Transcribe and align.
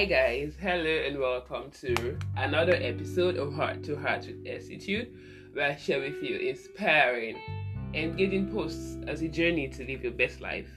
Hi 0.00 0.06
guys, 0.06 0.54
hello 0.58 1.02
and 1.06 1.18
welcome 1.18 1.70
to 1.82 2.16
another 2.38 2.72
episode 2.72 3.36
of 3.36 3.52
Heart 3.52 3.82
to 3.82 3.96
Heart 3.96 4.28
with 4.28 4.46
Institute, 4.46 5.14
where 5.52 5.72
I 5.72 5.76
share 5.76 6.00
with 6.00 6.22
you 6.22 6.36
inspiring, 6.36 7.36
engaging 7.92 8.50
posts 8.50 8.96
as 9.06 9.20
a 9.20 9.28
journey 9.28 9.68
to 9.68 9.84
live 9.84 10.02
your 10.02 10.14
best 10.14 10.40
life. 10.40 10.70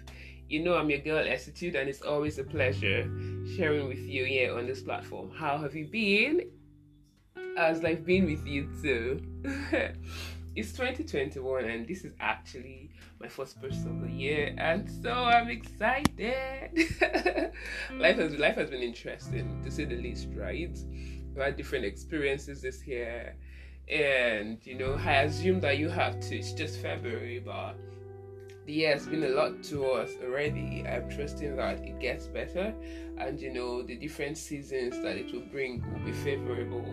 You 0.50 0.62
know 0.62 0.76
I'm 0.76 0.90
your 0.90 1.00
girl 1.00 1.26
Institute, 1.26 1.76
and 1.76 1.88
it's 1.88 2.02
always 2.02 2.38
a 2.38 2.44
pleasure 2.44 3.10
sharing 3.56 3.88
with 3.88 4.00
you 4.00 4.26
here 4.26 4.58
on 4.58 4.68
this 4.68 4.82
platform. 4.82 5.32
How 5.32 5.58
have 5.58 5.74
you 5.74 5.88
been? 5.88 6.50
How's 7.56 7.82
life 7.82 8.04
been 8.04 8.26
with 8.26 8.46
you 8.46 8.70
too? 8.82 9.22
it's 10.56 10.72
2021 10.74 11.66
and 11.66 11.88
this 11.88 12.04
is 12.06 12.14
actually 12.20 12.92
my 13.20 13.28
first 13.28 13.60
person 13.60 13.88
of 13.88 14.02
the 14.02 14.12
year 14.12 14.54
and 14.58 14.90
so 15.02 15.12
I'm 15.12 15.50
excited. 15.50 16.72
life 17.94 18.18
has 18.18 18.34
life 18.36 18.56
has 18.56 18.70
been 18.70 18.84
interesting 18.84 19.62
to 19.64 19.72
say 19.72 19.86
the 19.86 19.96
least, 19.96 20.28
right? 20.36 20.78
We've 21.34 21.44
had 21.44 21.58
different 21.58 21.86
experiences 21.86 22.62
this 22.62 22.86
year 22.86 23.36
and 23.90 24.60
you 24.64 24.76
know 24.78 24.94
I 24.94 25.24
assume 25.24 25.60
that 25.62 25.80
you 25.80 25.90
have 25.90 26.20
too. 26.20 26.36
It's 26.36 26.54
just 26.54 26.80
February 26.80 27.42
but 27.44 27.76
the 28.68 28.74
year 28.74 28.94
has 28.94 29.08
been 29.08 29.24
a 29.24 29.30
lot 29.30 29.64
to 29.64 29.86
us 29.88 30.12
already. 30.24 30.86
I'm 30.88 31.10
trusting 31.10 31.56
that 31.56 31.80
it 31.80 32.00
gets 32.00 32.28
better 32.28 32.76
and 33.18 33.42
you 33.42 33.52
know 33.52 33.82
the 33.82 33.96
different 33.96 34.38
seasons 34.38 35.02
that 35.02 35.18
it 35.18 35.34
will 35.34 35.48
bring 35.52 35.84
will 35.92 36.06
be 36.06 36.12
favorable 36.12 36.86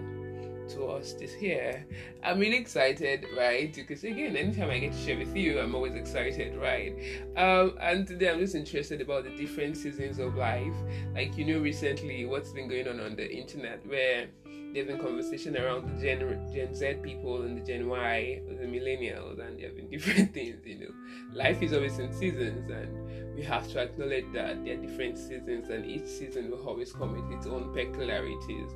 to 0.75 0.87
us 0.87 1.13
this 1.15 1.35
year. 1.41 1.87
I'm 2.23 2.39
really 2.39 2.57
excited, 2.57 3.27
right? 3.37 3.73
Because 3.75 4.05
again, 4.05 4.37
anytime 4.37 4.71
I 4.71 4.79
get 4.79 4.93
to 4.93 4.99
share 4.99 5.19
with 5.19 5.35
you, 5.37 5.61
I'm 5.61 5.75
always 5.75 5.95
excited, 5.95 6.57
right? 6.57 6.95
Um, 7.37 7.77
and 7.81 8.07
today 8.07 8.31
I'm 8.31 8.41
just 8.41 8.55
interested 8.55 9.01
about 9.01 9.25
the 9.25 9.31
different 9.31 9.77
seasons 9.77 10.19
of 10.19 10.35
life. 10.35 10.75
Like 11.15 11.37
you 11.37 11.45
know, 11.45 11.61
recently 11.61 12.27
what's 12.27 12.53
been 12.53 12.69
going 12.69 12.89
on 12.89 13.01
on 13.01 13.17
the 13.17 13.31
internet 13.31 13.87
where 13.87 14.29
there's 14.73 14.87
been 14.87 14.99
conversation 14.99 15.57
around 15.57 15.89
the 15.89 16.03
Gen, 16.03 16.53
Gen 16.55 16.75
Z 16.75 16.95
people 17.03 17.43
and 17.43 17.57
the 17.57 17.61
Gen 17.61 17.89
Y, 17.89 18.41
the 18.49 18.67
millennials, 18.67 19.41
and 19.41 19.59
there 19.59 19.67
have 19.67 19.77
been 19.77 19.91
different 19.91 20.33
things. 20.33 20.65
You 20.65 20.81
know, 20.81 20.95
life 21.35 21.61
is 21.63 21.73
always 21.73 21.99
in 21.99 22.13
seasons, 22.13 22.71
and 22.71 23.35
we 23.35 23.43
have 23.43 23.69
to 23.73 23.81
acknowledge 23.81 24.27
that 24.33 24.65
there 24.65 24.75
are 24.75 24.81
different 24.81 25.19
seasons, 25.19 25.71
and 25.71 25.85
each 25.85 26.07
season 26.07 26.51
will 26.51 26.67
always 26.67 26.93
come 26.93 27.13
with 27.13 27.37
its 27.37 27.47
own 27.47 27.73
peculiarities. 27.75 28.71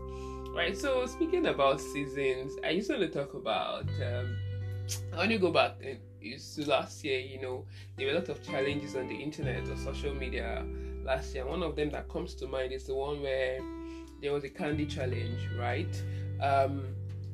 Right. 0.55 0.79
So 0.79 1.05
speaking 1.07 1.47
about 1.47 1.81
seasons, 1.81 2.57
I 2.65 2.77
just 2.77 2.89
want 2.89 3.03
to 3.03 3.09
talk 3.09 3.35
about. 3.35 3.89
Um, 4.01 4.37
I 5.13 5.17
want 5.17 5.31
to 5.31 5.39
go 5.39 5.51
back 5.51 5.81
to 5.81 6.65
last 6.67 7.03
year. 7.03 7.19
You 7.19 7.41
know, 7.43 7.65
there 7.97 8.07
were 8.07 8.13
a 8.13 8.19
lot 8.21 8.29
of 8.29 8.41
challenges 8.45 8.95
on 8.95 9.09
the 9.09 9.17
internet 9.17 9.69
or 9.69 9.77
social 9.77 10.15
media 10.15 10.65
last 11.05 11.35
year. 11.35 11.45
One 11.45 11.65
of 11.65 11.75
them 11.75 11.91
that 11.91 12.09
comes 12.09 12.35
to 12.37 12.47
mind 12.47 12.73
is 12.73 12.87
the 12.87 12.95
one 12.95 13.21
where 13.21 13.59
there 14.23 14.33
was 14.33 14.45
a 14.45 14.49
candy 14.49 14.87
challenge, 14.87 15.41
right? 15.59 16.03
Um, 16.41 16.85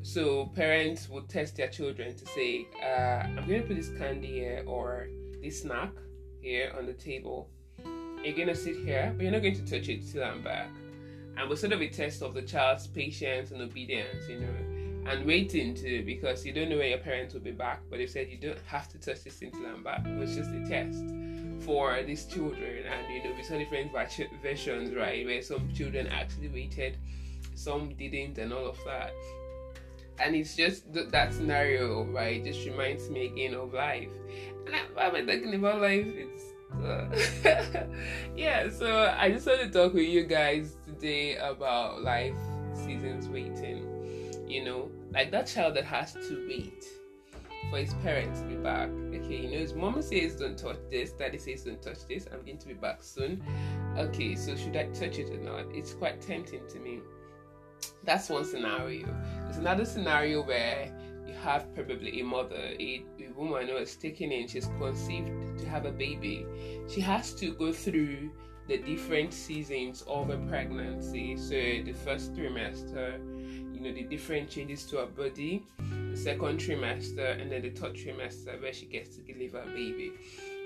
so 0.03 0.47
parents 0.55 1.11
would 1.11 1.29
test 1.29 1.59
their 1.59 1.69
children 1.69 2.17
to 2.17 2.27
say, 2.27 2.67
uh, 2.83 3.27
"I'm 3.37 3.47
going 3.47 3.61
to 3.61 3.69
put 3.69 3.77
this 3.77 3.91
candy 3.99 4.29
here 4.29 4.65
or 4.67 5.09
this 5.43 5.61
snack 5.61 5.93
here 6.41 6.73
on 6.77 6.87
the 6.87 6.95
table. 6.95 7.51
You're 8.25 8.35
going 8.35 8.49
to 8.49 8.57
sit 8.57 8.77
here, 8.77 9.13
but 9.15 9.23
you're 9.23 9.33
not 9.33 9.43
going 9.43 9.57
to 9.57 9.71
touch 9.71 9.91
it 9.91 10.11
till 10.11 10.25
I'm 10.25 10.43
back." 10.43 10.71
And 11.37 11.49
was 11.49 11.61
sort 11.61 11.73
of 11.73 11.81
a 11.81 11.89
test 11.89 12.23
of 12.23 12.35
the 12.35 12.43
child's 12.43 12.87
patience 12.87 13.51
and 13.51 13.63
obedience, 13.63 14.29
you 14.29 14.41
know, 14.41 15.11
and 15.11 15.25
waiting 15.25 15.75
too, 15.75 16.03
because 16.05 16.45
you 16.45 16.53
don't 16.53 16.69
know 16.69 16.79
when 16.79 16.91
your 16.91 16.99
parents 16.99 17.35
will 17.35 17.41
be 17.41 17.51
back. 17.51 17.81
But 17.89 17.99
they 17.99 18.07
said 18.07 18.29
you 18.29 18.37
don't 18.37 18.59
have 18.67 18.89
to 18.89 18.99
touch 18.99 19.25
this 19.25 19.41
until 19.43 19.67
I'm 19.67 19.83
back. 19.83 20.07
It 20.07 20.19
was 20.19 20.35
just 20.35 20.51
a 20.51 20.69
test 20.69 21.05
for 21.65 22.03
these 22.03 22.25
children, 22.27 22.85
and 22.87 23.15
you 23.15 23.23
know, 23.23 23.37
we 23.37 23.43
saw 23.43 23.59
different 23.59 23.93
versions, 24.43 24.95
right, 24.95 25.25
where 25.27 25.43
some 25.43 25.73
children 25.75 26.07
actually 26.07 26.49
waited, 26.49 26.97
some 27.55 27.95
didn't, 27.95 28.39
and 28.39 28.53
all 28.53 28.67
of 28.67 28.79
that. 28.87 29.13
And 30.19 30.35
it's 30.35 30.55
just 30.55 30.93
th- 30.93 31.09
that 31.11 31.33
scenario, 31.33 32.05
right? 32.05 32.45
Just 32.45 32.67
reminds 32.67 33.09
me 33.09 33.27
again 33.27 33.55
of 33.55 33.73
life. 33.73 34.11
And 34.67 34.75
I, 34.99 35.09
I'm 35.09 35.27
thinking 35.27 35.55
about 35.55 35.81
life. 35.81 36.07
It's 36.07 36.43
uh, 36.83 37.87
yeah, 38.37 38.69
so 38.71 39.15
I 39.19 39.31
just 39.31 39.47
want 39.47 39.61
to 39.61 39.71
talk 39.71 39.93
with 39.93 40.09
you 40.09 40.25
guys 40.25 40.77
today 41.01 41.37
about 41.37 42.03
life 42.03 42.35
seasons 42.75 43.29
waiting. 43.29 43.87
You 44.47 44.65
know, 44.65 44.91
like 45.13 45.31
that 45.31 45.47
child 45.47 45.77
that 45.77 45.85
has 45.85 46.13
to 46.13 46.47
wait 46.49 46.85
for 47.71 47.79
his 47.79 47.95
parents 47.95 48.41
to 48.41 48.47
be 48.47 48.57
back. 48.57 48.91
Okay, 49.15 49.43
you 49.43 49.51
know, 49.51 49.59
his 49.59 49.75
mom 49.75 50.01
says 50.03 50.37
don't 50.37 50.59
touch 50.59 50.79
this, 50.91 51.13
daddy 51.13 51.39
says 51.39 51.65
don't 51.65 51.81
touch 51.81 52.07
this, 52.09 52.27
I'm 52.33 52.45
going 52.45 52.59
to 52.59 52.67
be 52.67 52.75
back 52.75 53.03
soon. 53.03 53.43
Okay, 53.97 54.35
so 54.35 54.57
should 54.57 54.77
I 54.77 54.87
touch 54.89 55.19
it 55.19 55.31
or 55.31 55.39
not? 55.39 55.75
It's 55.75 55.95
quite 55.95 56.21
tempting 56.21 56.67
to 56.69 56.79
me. 56.79 57.01
That's 58.05 58.29
one 58.29 58.45
scenario. 58.45 59.07
There's 59.45 59.57
another 59.57 59.85
scenario 59.85 60.43
where 60.43 60.93
you 61.27 61.35
have 61.35 61.75
probably 61.75 62.21
a 62.21 62.25
mother, 62.25 62.57
a, 62.57 63.05
a 63.21 63.33
woman 63.37 63.69
who 63.69 63.77
is 63.77 63.95
taken 63.97 64.33
in, 64.33 64.49
she's 64.49 64.67
conceived 64.79 65.59
to 65.61 65.69
have 65.69 65.87
a 65.87 65.93
baby. 65.93 66.47
She 66.89 67.01
has 67.01 67.33
to 67.35 67.55
go 67.55 67.73
through 67.73 68.31
the 68.71 68.79
different 68.79 69.35
seasons 69.35 70.03
of 70.07 70.31
a 70.31 70.37
pregnancy. 70.49 71.37
So 71.37 71.55
the 71.55 71.93
first 72.05 72.35
trimester, 72.35 73.19
you 73.75 73.81
know, 73.81 73.93
the 73.93 74.05
different 74.05 74.49
changes 74.49 74.85
to 74.87 74.99
her 74.99 75.07
body, 75.07 75.65
the 75.79 76.17
second 76.17 76.61
trimester, 76.61 77.41
and 77.43 77.51
then 77.51 77.63
the 77.63 77.71
third 77.71 77.97
trimester 77.97 78.63
where 78.63 78.73
she 78.73 78.87
gets 78.87 79.17
to 79.17 79.23
deliver 79.23 79.59
a 79.59 79.67
baby. 79.67 80.13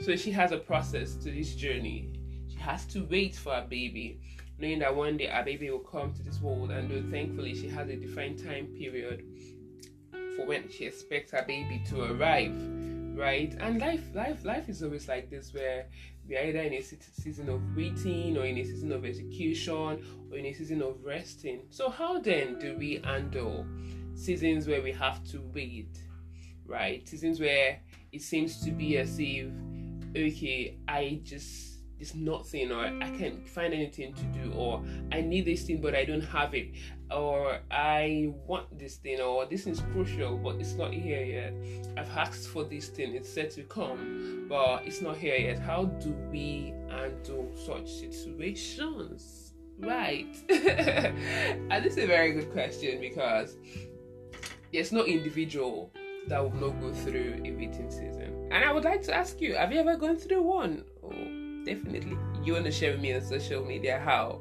So 0.03 0.17
she 0.17 0.31
has 0.33 0.53
a 0.53 0.59
process 0.59 1.15
to 1.15 1.31
this 1.31 1.55
journey. 1.55 2.11
She 2.49 2.59
has 2.59 2.85
to 2.89 3.07
wait 3.11 3.37
for 3.37 3.55
a 3.55 3.63
baby, 3.63 4.21
knowing 4.59 4.81
that 4.81 4.95
one 4.95 5.17
day 5.17 5.29
a 5.29 5.43
baby 5.43 5.71
will 5.71 5.79
come 5.79 6.13
to 6.13 6.23
this 6.23 6.43
world, 6.43 6.73
and 6.73 6.91
though 6.91 7.11
thankfully 7.11 7.55
she 7.55 7.69
has 7.69 7.89
a 7.89 7.97
defined 7.97 8.45
time 8.45 8.67
period 8.67 9.25
for 10.37 10.45
when 10.45 10.69
she 10.69 10.85
expects 10.85 11.31
her 11.31 11.45
baby 11.47 11.83
to 11.89 12.03
arrive 12.03 12.53
right 13.17 13.55
and 13.61 13.81
life 13.81 14.03
life 14.13 14.45
life 14.45 14.69
is 14.69 14.83
always 14.83 15.07
like 15.07 15.31
this 15.31 15.55
where 15.55 15.87
we're 16.29 16.41
either 16.41 16.61
in 16.61 16.75
a 16.75 16.83
season 16.83 17.49
of 17.49 17.61
waiting 17.77 18.37
or 18.37 18.47
in 18.47 18.57
a 18.59 18.65
season 18.65 18.93
of 18.93 19.05
execution 19.05 20.05
or 20.31 20.39
in 20.39 20.47
a 20.47 20.53
season 20.53 20.83
of 20.83 20.97
resting. 21.05 21.63
So 21.71 21.91
how 21.91 22.21
then 22.21 22.59
do 22.59 22.77
we 22.77 23.01
handle 23.05 23.67
seasons 24.15 24.67
where 24.67 24.83
we 24.83 24.93
have 24.93 25.23
to 25.25 25.43
wait 25.55 25.99
right? 26.67 27.07
Seasons 27.07 27.41
where 27.41 27.79
it 28.13 28.23
seems 28.23 28.61
to 28.65 28.71
be 28.71 28.97
as 28.97 29.19
if 29.19 29.49
okay 30.17 30.77
i 30.87 31.21
just 31.25 31.75
there's 31.99 32.15
nothing 32.15 32.73
or 32.73 32.85
I 32.85 33.11
can't 33.17 33.49
find 33.49 33.73
anything 33.73 34.15
to 34.15 34.23
do 34.25 34.53
or 34.53 34.85
I 35.13 35.21
need 35.21 35.45
this 35.45 35.63
thing 35.63 35.81
but 35.81 35.95
I 35.95 36.05
don't 36.05 36.23
have 36.23 36.55
it 36.55 36.73
or 37.11 37.59
I 37.71 38.33
want 38.47 38.79
this 38.79 38.97
thing 38.97 39.21
or 39.21 39.47
this 39.47 39.67
is 39.67 39.81
crucial 39.93 40.37
but 40.37 40.57
it's 40.57 40.75
not 40.75 40.93
here 40.93 41.23
yet. 41.23 41.55
I've 41.97 42.11
asked 42.17 42.49
for 42.49 42.65
this 42.65 42.89
thing, 42.89 43.15
it's 43.15 43.29
said 43.29 43.51
to 43.53 43.63
come, 43.63 44.47
but 44.49 44.87
it's 44.87 45.01
not 45.01 45.17
here 45.17 45.37
yet. 45.37 45.59
How 45.59 45.85
do 45.85 46.11
we 46.31 46.75
handle 46.89 47.51
such 47.55 47.89
situations? 47.89 49.53
Right. 49.79 50.37
and 50.49 51.85
this 51.85 51.97
is 51.97 52.05
a 52.05 52.07
very 52.07 52.33
good 52.33 52.53
question 52.53 53.01
because 53.01 53.57
there's 54.73 54.93
no 54.93 55.05
individual 55.05 55.93
that 56.29 56.43
will 56.43 56.71
not 56.71 56.81
go 56.81 56.93
through 56.93 57.43
a 57.45 57.51
waiting 57.53 57.91
season. 57.91 58.49
And 58.51 58.65
I 58.65 58.73
would 58.73 58.85
like 58.85 59.03
to 59.03 59.15
ask 59.15 59.41
you, 59.41 59.55
have 59.57 59.73
you 59.73 59.81
ever 59.81 59.97
gone 59.97 60.17
through 60.17 60.43
one? 60.43 60.85
Oh 61.03 61.45
definitely 61.65 62.17
you 62.45 62.53
want 62.53 62.65
to 62.65 62.71
share 62.71 62.93
with 62.93 63.01
me 63.01 63.15
on 63.15 63.23
social 63.23 63.65
media 63.65 64.01
how 64.05 64.41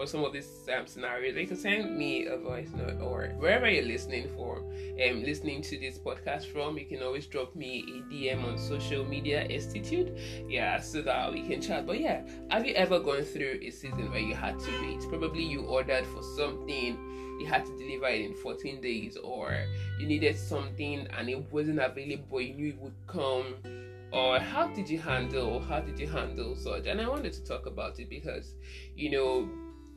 for 0.00 0.06
some 0.06 0.24
of 0.24 0.32
these 0.32 0.66
um, 0.74 0.86
scenarios 0.86 1.36
you 1.36 1.46
can 1.46 1.58
send 1.58 1.94
me 1.94 2.24
a 2.24 2.34
voice 2.38 2.70
note 2.74 2.98
or 3.02 3.34
wherever 3.36 3.68
you're 3.68 3.84
listening 3.84 4.26
for 4.34 4.56
um 4.56 5.22
listening 5.22 5.60
to 5.60 5.78
this 5.78 5.98
podcast 5.98 6.46
from 6.46 6.78
you 6.78 6.86
can 6.86 7.02
always 7.02 7.26
drop 7.26 7.54
me 7.54 7.84
a 7.86 8.14
dm 8.14 8.42
on 8.44 8.56
social 8.56 9.04
media 9.04 9.44
institute. 9.44 10.10
Yeah 10.48 10.80
so 10.80 11.02
that 11.02 11.30
we 11.30 11.42
can 11.46 11.60
chat. 11.60 11.86
But 11.86 12.00
yeah 12.00 12.22
have 12.48 12.64
you 12.64 12.72
ever 12.72 12.98
gone 12.98 13.24
through 13.24 13.58
a 13.60 13.70
season 13.70 14.10
where 14.10 14.20
you 14.20 14.34
had 14.34 14.58
to 14.58 14.70
wait? 14.80 15.06
Probably 15.10 15.44
you 15.44 15.66
ordered 15.66 16.06
for 16.06 16.22
something 16.22 17.36
you 17.38 17.46
had 17.46 17.66
to 17.66 17.76
deliver 17.76 18.08
it 18.08 18.22
in 18.22 18.34
14 18.34 18.80
days 18.80 19.18
or 19.22 19.54
you 19.98 20.06
needed 20.06 20.38
something 20.38 21.08
and 21.18 21.28
it 21.28 21.44
wasn't 21.52 21.78
available 21.78 22.40
you 22.40 22.54
knew 22.54 22.68
it 22.68 22.78
would 22.78 22.94
come. 23.06 23.54
Or 24.12 24.38
how 24.40 24.68
did 24.68 24.88
you 24.88 24.98
handle 24.98 25.60
how 25.60 25.80
did 25.80 25.98
you 25.98 26.08
handle 26.08 26.56
such? 26.56 26.86
And 26.86 27.02
i 27.02 27.06
wanted 27.06 27.34
to 27.34 27.44
talk 27.44 27.66
about 27.66 28.00
it 28.00 28.08
because 28.08 28.54
you 28.96 29.10
know 29.10 29.48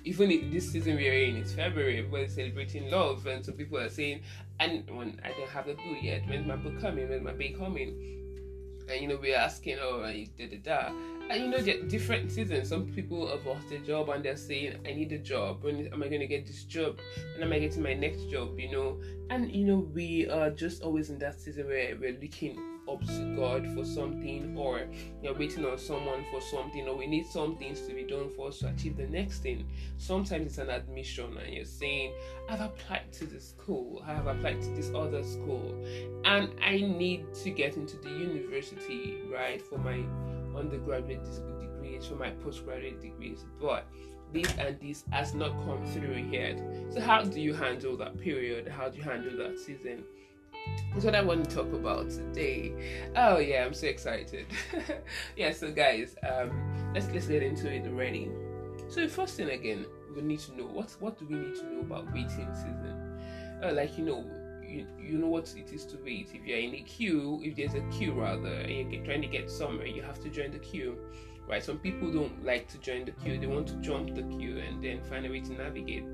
even 0.05 0.51
this 0.51 0.71
season 0.71 0.95
we're 0.95 1.13
in 1.13 1.37
it's 1.37 1.53
february 1.53 2.05
we're 2.11 2.27
celebrating 2.27 2.89
love 2.91 3.25
and 3.25 3.45
so 3.45 3.51
people 3.51 3.77
are 3.77 3.89
saying 3.89 4.21
and 4.59 4.89
when 4.89 5.19
i 5.23 5.29
don't 5.29 5.49
have 5.49 5.67
a 5.67 5.73
boo 5.75 5.97
yet 6.01 6.21
when's 6.27 6.45
my 6.45 6.55
book 6.55 6.79
coming 6.81 7.07
when's 7.09 7.23
my 7.23 7.31
baby 7.31 7.55
coming? 7.57 8.19
And 8.89 9.01
you 9.01 9.07
know 9.07 9.17
we're 9.21 9.37
asking 9.37 9.77
oh 9.81 10.01
da 10.01 10.47
da 10.47 10.57
da 10.61 10.91
and 11.29 11.41
you 11.41 11.49
know 11.49 11.59
the 11.59 11.81
different 11.83 12.31
seasons. 12.31 12.69
Some 12.69 12.87
people 12.87 13.27
have 13.29 13.45
lost 13.45 13.69
their 13.69 13.79
job 13.79 14.09
and 14.09 14.23
they're 14.23 14.37
saying 14.37 14.77
i 14.85 14.93
need 14.93 15.11
a 15.11 15.17
job. 15.17 15.63
When 15.63 15.87
am 15.87 16.03
i 16.03 16.07
going 16.07 16.21
to 16.21 16.27
get 16.27 16.45
this 16.45 16.63
job? 16.63 16.99
When 17.35 17.47
am 17.47 17.53
i 17.53 17.59
getting 17.59 17.81
my 17.81 17.93
next 17.93 18.29
job? 18.29 18.59
You 18.59 18.71
know? 18.71 19.01
And 19.29 19.51
you 19.51 19.65
know 19.65 19.77
we 19.93 20.29
are 20.29 20.49
just 20.49 20.83
always 20.83 21.09
in 21.09 21.19
that 21.19 21.39
season 21.39 21.67
where 21.67 21.95
we're 21.99 22.17
looking 22.21 22.59
up 22.89 23.05
to 23.05 23.35
God 23.35 23.65
for 23.73 23.85
something, 23.85 24.57
or 24.57 24.85
you're 25.21 25.33
waiting 25.33 25.65
on 25.65 25.77
someone 25.77 26.25
for 26.31 26.41
something, 26.41 26.87
or 26.87 26.95
we 26.95 27.07
need 27.07 27.25
some 27.25 27.55
things 27.55 27.81
to 27.81 27.93
be 27.93 28.03
done 28.03 28.29
for 28.35 28.49
us 28.49 28.59
to 28.59 28.67
achieve 28.67 28.97
the 28.97 29.07
next 29.07 29.39
thing. 29.39 29.65
Sometimes 29.97 30.47
it's 30.47 30.57
an 30.57 30.69
admission, 30.69 31.37
and 31.37 31.53
you're 31.53 31.65
saying, 31.65 32.13
I've 32.49 32.61
applied 32.61 33.11
to 33.13 33.25
this 33.25 33.49
school, 33.49 34.03
I 34.05 34.13
have 34.13 34.27
applied 34.27 34.61
to 34.61 34.69
this 34.71 34.91
other 34.93 35.23
school, 35.23 35.73
and 36.25 36.49
I 36.61 36.77
need 36.77 37.33
to 37.35 37.49
get 37.49 37.77
into 37.77 37.97
the 37.97 38.09
university, 38.09 39.21
right, 39.31 39.61
for 39.61 39.77
my 39.77 40.03
undergraduate 40.55 41.23
degrees, 41.59 42.05
for 42.05 42.15
my 42.15 42.31
postgraduate 42.31 43.01
degrees, 43.01 43.45
but 43.59 43.85
this 44.33 44.51
and 44.57 44.79
this 44.79 45.03
has 45.11 45.33
not 45.33 45.51
come 45.65 45.85
through 45.87 46.27
yet. 46.31 46.59
So, 46.89 46.99
how 47.01 47.21
do 47.21 47.39
you 47.39 47.53
handle 47.53 47.95
that 47.97 48.19
period? 48.19 48.67
How 48.67 48.89
do 48.89 48.97
you 48.97 49.03
handle 49.03 49.37
that 49.37 49.59
season? 49.59 50.03
That's 50.93 51.05
what 51.05 51.15
I 51.15 51.21
want 51.21 51.49
to 51.49 51.55
talk 51.55 51.73
about 51.73 52.09
today. 52.09 53.09
Oh 53.15 53.37
yeah, 53.37 53.65
I'm 53.65 53.73
so 53.73 53.87
excited. 53.87 54.45
yeah, 55.37 55.51
so 55.51 55.71
guys, 55.71 56.15
um, 56.27 56.91
let's 56.93 57.07
let's 57.11 57.27
get 57.27 57.43
into 57.43 57.71
it 57.71 57.85
already. 57.85 58.29
So 58.89 59.01
the 59.01 59.07
first 59.07 59.35
thing 59.35 59.49
again, 59.49 59.85
we 60.15 60.21
need 60.21 60.39
to 60.39 60.57
know 60.57 60.65
what 60.65 60.95
what 60.99 61.17
do 61.19 61.25
we 61.25 61.35
need 61.35 61.55
to 61.55 61.73
know 61.73 61.81
about 61.81 62.11
waiting 62.13 62.49
season? 62.53 63.19
Uh, 63.63 63.71
like 63.73 63.97
you 63.97 64.05
know, 64.05 64.25
you, 64.73 64.87
you 64.99 65.17
know 65.17 65.27
what 65.27 65.53
it 65.55 65.71
is 65.71 65.85
to 65.85 65.97
wait. 66.03 66.29
If 66.33 66.45
you're 66.45 66.57
in 66.57 66.75
a 66.75 66.81
queue, 66.81 67.39
if 67.43 67.55
there's 67.55 67.75
a 67.75 67.81
queue 67.97 68.13
rather, 68.13 68.47
and 68.47 68.93
you're 68.93 69.05
trying 69.05 69.21
to 69.21 69.27
get 69.27 69.49
somewhere, 69.49 69.87
you 69.87 70.01
have 70.01 70.19
to 70.21 70.29
join 70.29 70.51
the 70.51 70.59
queue 70.59 70.97
right? 71.47 71.63
Some 71.63 71.77
people 71.77 72.11
don't 72.11 72.43
like 72.43 72.67
to 72.69 72.77
join 72.77 73.05
the 73.05 73.11
queue, 73.11 73.39
they 73.39 73.47
want 73.47 73.67
to 73.67 73.75
jump 73.75 74.15
the 74.15 74.23
queue 74.23 74.59
and 74.59 74.83
then 74.83 75.01
find 75.03 75.25
a 75.25 75.29
way 75.29 75.41
to 75.41 75.53
navigate, 75.53 76.05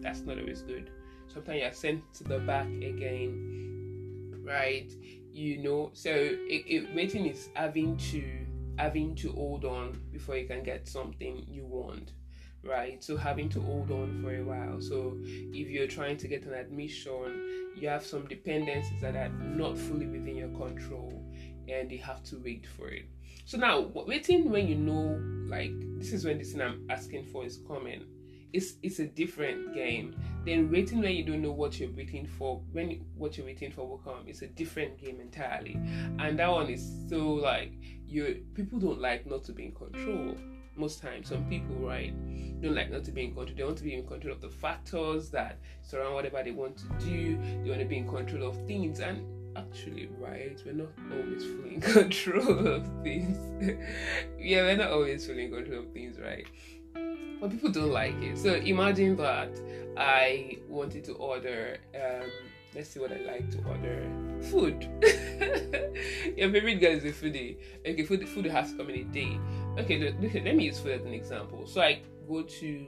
that's 0.00 0.20
not 0.20 0.38
always 0.38 0.62
good. 0.62 0.90
Sometimes 1.32 1.60
you're 1.60 1.72
sent 1.72 2.14
to 2.14 2.24
the 2.24 2.38
back 2.38 2.66
again, 2.66 4.40
right? 4.44 4.90
You 5.32 5.58
know, 5.58 5.90
so 5.92 6.10
it, 6.10 6.64
it, 6.66 6.94
waiting 6.94 7.26
is 7.26 7.48
having 7.54 7.96
to 7.96 8.24
having 8.78 9.14
to 9.16 9.32
hold 9.32 9.64
on 9.64 9.98
before 10.12 10.36
you 10.36 10.46
can 10.46 10.62
get 10.62 10.86
something 10.86 11.44
you 11.48 11.64
want 11.64 12.12
right? 12.68 13.02
So 13.02 13.16
having 13.16 13.48
to 13.50 13.60
hold 13.60 13.90
on 13.90 14.20
for 14.22 14.34
a 14.34 14.42
while. 14.42 14.80
So 14.80 15.18
if 15.22 15.68
you're 15.68 15.86
trying 15.86 16.16
to 16.18 16.28
get 16.28 16.44
an 16.44 16.54
admission, 16.54 17.72
you 17.76 17.88
have 17.88 18.04
some 18.04 18.26
dependencies 18.26 19.00
that 19.00 19.16
are 19.16 19.28
not 19.28 19.76
fully 19.76 20.06
within 20.06 20.36
your 20.36 20.48
control 20.48 21.22
and 21.68 21.90
they 21.90 21.96
have 21.96 22.22
to 22.24 22.38
wait 22.38 22.66
for 22.76 22.88
it. 22.88 23.06
So 23.44 23.58
now, 23.58 23.80
waiting 23.80 24.50
when 24.50 24.66
you 24.66 24.74
know, 24.74 25.20
like 25.48 25.72
this 25.98 26.12
is 26.12 26.24
when 26.24 26.38
this 26.38 26.52
thing 26.52 26.62
I'm 26.62 26.86
asking 26.90 27.26
for 27.26 27.44
is 27.44 27.60
coming. 27.66 28.04
It's 28.52 28.74
it's 28.82 29.00
a 29.00 29.06
different 29.06 29.74
game. 29.74 30.16
Then 30.44 30.70
waiting 30.70 31.02
when 31.02 31.12
you 31.12 31.24
don't 31.24 31.42
know 31.42 31.52
what 31.52 31.78
you're 31.78 31.90
waiting 31.90 32.26
for, 32.26 32.62
when 32.72 33.04
what 33.16 33.36
you're 33.36 33.46
waiting 33.46 33.70
for 33.70 33.86
will 33.86 33.98
come, 33.98 34.24
it's 34.26 34.42
a 34.42 34.46
different 34.46 34.98
game 34.98 35.20
entirely. 35.20 35.74
And 36.18 36.38
that 36.38 36.50
one 36.50 36.70
is 36.70 36.90
so 37.08 37.34
like 37.34 37.72
you 38.06 38.44
people 38.54 38.78
don't 38.78 39.00
like 39.00 39.26
not 39.26 39.44
to 39.44 39.52
be 39.52 39.66
in 39.66 39.72
control 39.72 40.36
most 40.76 41.02
times 41.02 41.28
some 41.28 41.44
people 41.46 41.74
right 41.76 42.14
don't 42.60 42.74
like 42.74 42.90
not 42.90 43.04
to 43.04 43.12
be 43.12 43.24
in 43.24 43.34
control 43.34 43.56
they 43.56 43.64
want 43.64 43.76
to 43.76 43.84
be 43.84 43.94
in 43.94 44.06
control 44.06 44.32
of 44.32 44.40
the 44.40 44.48
factors 44.48 45.30
that 45.30 45.58
surround 45.82 46.14
whatever 46.14 46.42
they 46.42 46.50
want 46.50 46.76
to 46.76 46.88
do 47.04 47.38
they 47.62 47.68
want 47.70 47.80
to 47.80 47.86
be 47.86 47.98
in 47.98 48.08
control 48.08 48.48
of 48.48 48.56
things 48.66 49.00
and 49.00 49.24
actually 49.56 50.08
right. 50.18 50.60
We're 50.64 50.72
not 50.72 50.88
always 51.10 51.44
fully 51.44 51.74
in 51.74 51.80
control 51.92 52.66
of 52.66 52.86
things. 53.02 53.38
yeah, 54.38 54.62
we're 54.62 54.76
not 54.76 54.90
always 54.90 55.26
fully 55.26 55.46
in 55.46 55.52
control 55.52 55.80
of 55.80 55.92
things, 55.92 56.18
right? 56.18 56.46
But 57.40 57.50
people 57.50 57.70
don't 57.70 57.90
like 57.90 58.14
it. 58.22 58.38
So 58.38 58.54
imagine 58.54 59.16
that 59.16 59.50
I 59.96 60.58
wanted 60.68 61.04
to 61.04 61.12
order. 61.14 61.78
Um, 61.94 62.30
let's 62.74 62.90
see 62.90 63.00
what 63.00 63.12
I 63.12 63.20
like 63.20 63.50
to 63.50 63.58
order. 63.64 64.10
Food. 64.50 64.88
Your 66.36 66.50
favorite 66.50 66.76
guy 66.76 66.88
is 66.88 67.04
a 67.04 67.12
foodie. 67.12 67.56
Okay, 67.80 68.04
food. 68.04 68.28
Food 68.28 68.46
has 68.46 68.72
to 68.72 68.78
come 68.78 68.90
in 68.90 69.00
a 69.00 69.04
day. 69.04 69.38
Okay, 69.78 69.98
look, 69.98 70.14
let 70.34 70.56
me 70.56 70.64
use 70.64 70.78
food 70.78 70.92
as 70.92 71.04
an 71.04 71.12
example. 71.12 71.66
So 71.66 71.80
I 71.82 72.00
go 72.26 72.42
to 72.42 72.86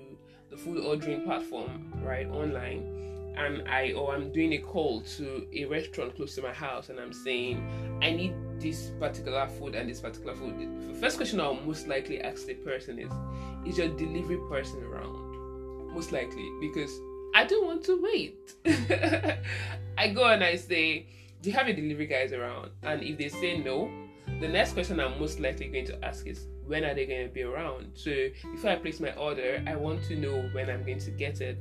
the 0.51 0.57
food 0.57 0.85
ordering 0.85 1.23
platform 1.25 1.93
right 2.03 2.27
online 2.29 3.35
and 3.37 3.69
I 3.69 3.93
or 3.93 4.15
I'm 4.15 4.33
doing 4.33 4.55
a 4.55 4.59
call 4.59 5.03
to 5.17 5.47
a 5.55 5.65
restaurant 5.67 6.17
close 6.17 6.35
to 6.35 6.43
my 6.43 6.53
house 6.53 6.89
and 6.89 6.99
I'm 6.99 7.13
saying 7.13 7.99
I 8.03 8.11
need 8.11 8.35
this 8.59 8.91
particular 8.99 9.47
food 9.47 9.75
and 9.75 9.89
this 9.89 10.01
particular 10.01 10.35
food. 10.35 10.59
The 10.89 10.95
first 10.95 11.17
question 11.19 11.41
I'll 11.41 11.55
most 11.55 11.87
likely 11.87 12.21
ask 12.21 12.47
the 12.47 12.55
person 12.55 12.99
is, 12.99 13.13
is 13.67 13.79
your 13.79 13.89
delivery 13.89 14.41
person 14.49 14.83
around? 14.83 15.95
Most 15.95 16.11
likely 16.11 16.49
because 16.61 16.91
I 17.35 17.45
don't 17.45 17.67
want 17.67 17.85
to 17.85 18.03
wait. 18.03 18.55
I 19.99 20.09
go 20.09 20.25
and 20.25 20.43
I 20.43 20.57
say, 20.57 21.07
do 21.43 21.51
you 21.51 21.57
have 21.57 21.69
your 21.69 21.77
delivery 21.77 22.07
guys 22.07 22.33
around? 22.33 22.71
And 22.83 23.03
if 23.03 23.19
they 23.19 23.29
say 23.29 23.59
no, 23.59 23.91
the 24.41 24.49
next 24.49 24.73
question 24.73 25.01
I'm 25.01 25.19
most 25.19 25.41
likely 25.41 25.69
going 25.69 25.87
to 25.87 26.05
ask 26.05 26.27
is, 26.27 26.47
when 26.67 26.85
are 26.85 26.95
they 26.95 27.07
going 27.07 27.27
to 27.27 27.33
be 27.33 27.43
around? 27.43 27.93
So 27.95 28.29
before 28.53 28.71
I 28.71 28.77
place 28.77 29.01
my 29.01 29.13
order, 29.15 29.63
I 29.67 29.77
want 29.77 30.05
to 30.05 30.17
know 30.17 30.49
when 30.53 30.69
I'm 30.71 30.85
going 30.85 31.01
to 31.01 31.11
get 31.11 31.41
it 31.41 31.59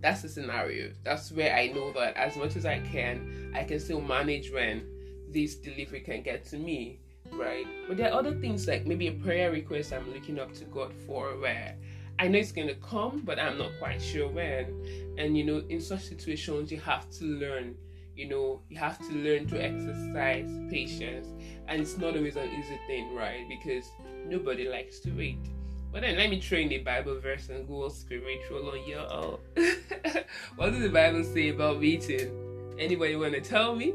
that's 0.00 0.22
the 0.22 0.28
scenario. 0.28 0.92
That's 1.02 1.32
where 1.32 1.54
I 1.54 1.68
know 1.68 1.92
that 1.92 2.16
as 2.16 2.36
much 2.36 2.56
as 2.56 2.66
I 2.66 2.80
can, 2.80 3.52
I 3.54 3.64
can 3.64 3.80
still 3.80 4.00
manage 4.00 4.52
when 4.52 4.86
this 5.30 5.56
delivery 5.56 6.00
can 6.00 6.22
get 6.22 6.44
to 6.46 6.58
me, 6.58 7.00
right? 7.32 7.66
But 7.88 7.96
there 7.96 8.12
are 8.12 8.18
other 8.18 8.34
things 8.34 8.68
like 8.68 8.86
maybe 8.86 9.08
a 9.08 9.12
prayer 9.12 9.50
request 9.50 9.92
I'm 9.92 10.12
looking 10.12 10.38
up 10.38 10.52
to 10.54 10.64
God 10.64 10.92
for 11.06 11.38
where 11.38 11.76
I 12.18 12.28
know 12.28 12.38
it's 12.38 12.52
going 12.52 12.68
to 12.68 12.74
come, 12.76 13.22
but 13.24 13.38
I'm 13.38 13.58
not 13.58 13.72
quite 13.78 14.00
sure 14.00 14.28
when. 14.28 15.14
And 15.18 15.36
you 15.36 15.44
know, 15.44 15.62
in 15.68 15.80
such 15.80 16.02
situations, 16.02 16.70
you 16.70 16.78
have 16.80 17.10
to 17.18 17.24
learn. 17.24 17.74
You 18.16 18.28
know, 18.28 18.62
you 18.70 18.78
have 18.78 18.98
to 18.98 19.12
learn 19.12 19.46
to 19.48 19.62
exercise 19.62 20.50
patience, 20.70 21.28
and 21.68 21.82
it's 21.82 21.98
not 21.98 22.16
always 22.16 22.36
an 22.36 22.48
easy 22.48 22.78
thing, 22.86 23.14
right? 23.14 23.46
Because 23.46 23.84
nobody 24.26 24.68
likes 24.68 25.00
to 25.00 25.10
wait. 25.10 25.38
But 25.92 26.00
then 26.00 26.16
let 26.16 26.30
me 26.30 26.40
train 26.40 26.68
the 26.68 26.78
Bible 26.78 27.20
verse 27.20 27.48
and 27.50 27.68
go 27.68 27.88
spiritual 27.88 28.70
on 28.70 28.88
y'all. 28.88 29.40
what 30.56 30.70
does 30.70 30.82
the 30.82 30.88
Bible 30.88 31.24
say 31.24 31.50
about 31.50 31.78
waiting? 31.78 32.74
Anybody 32.78 33.16
want 33.16 33.34
to 33.34 33.40
tell 33.40 33.74
me? 33.74 33.94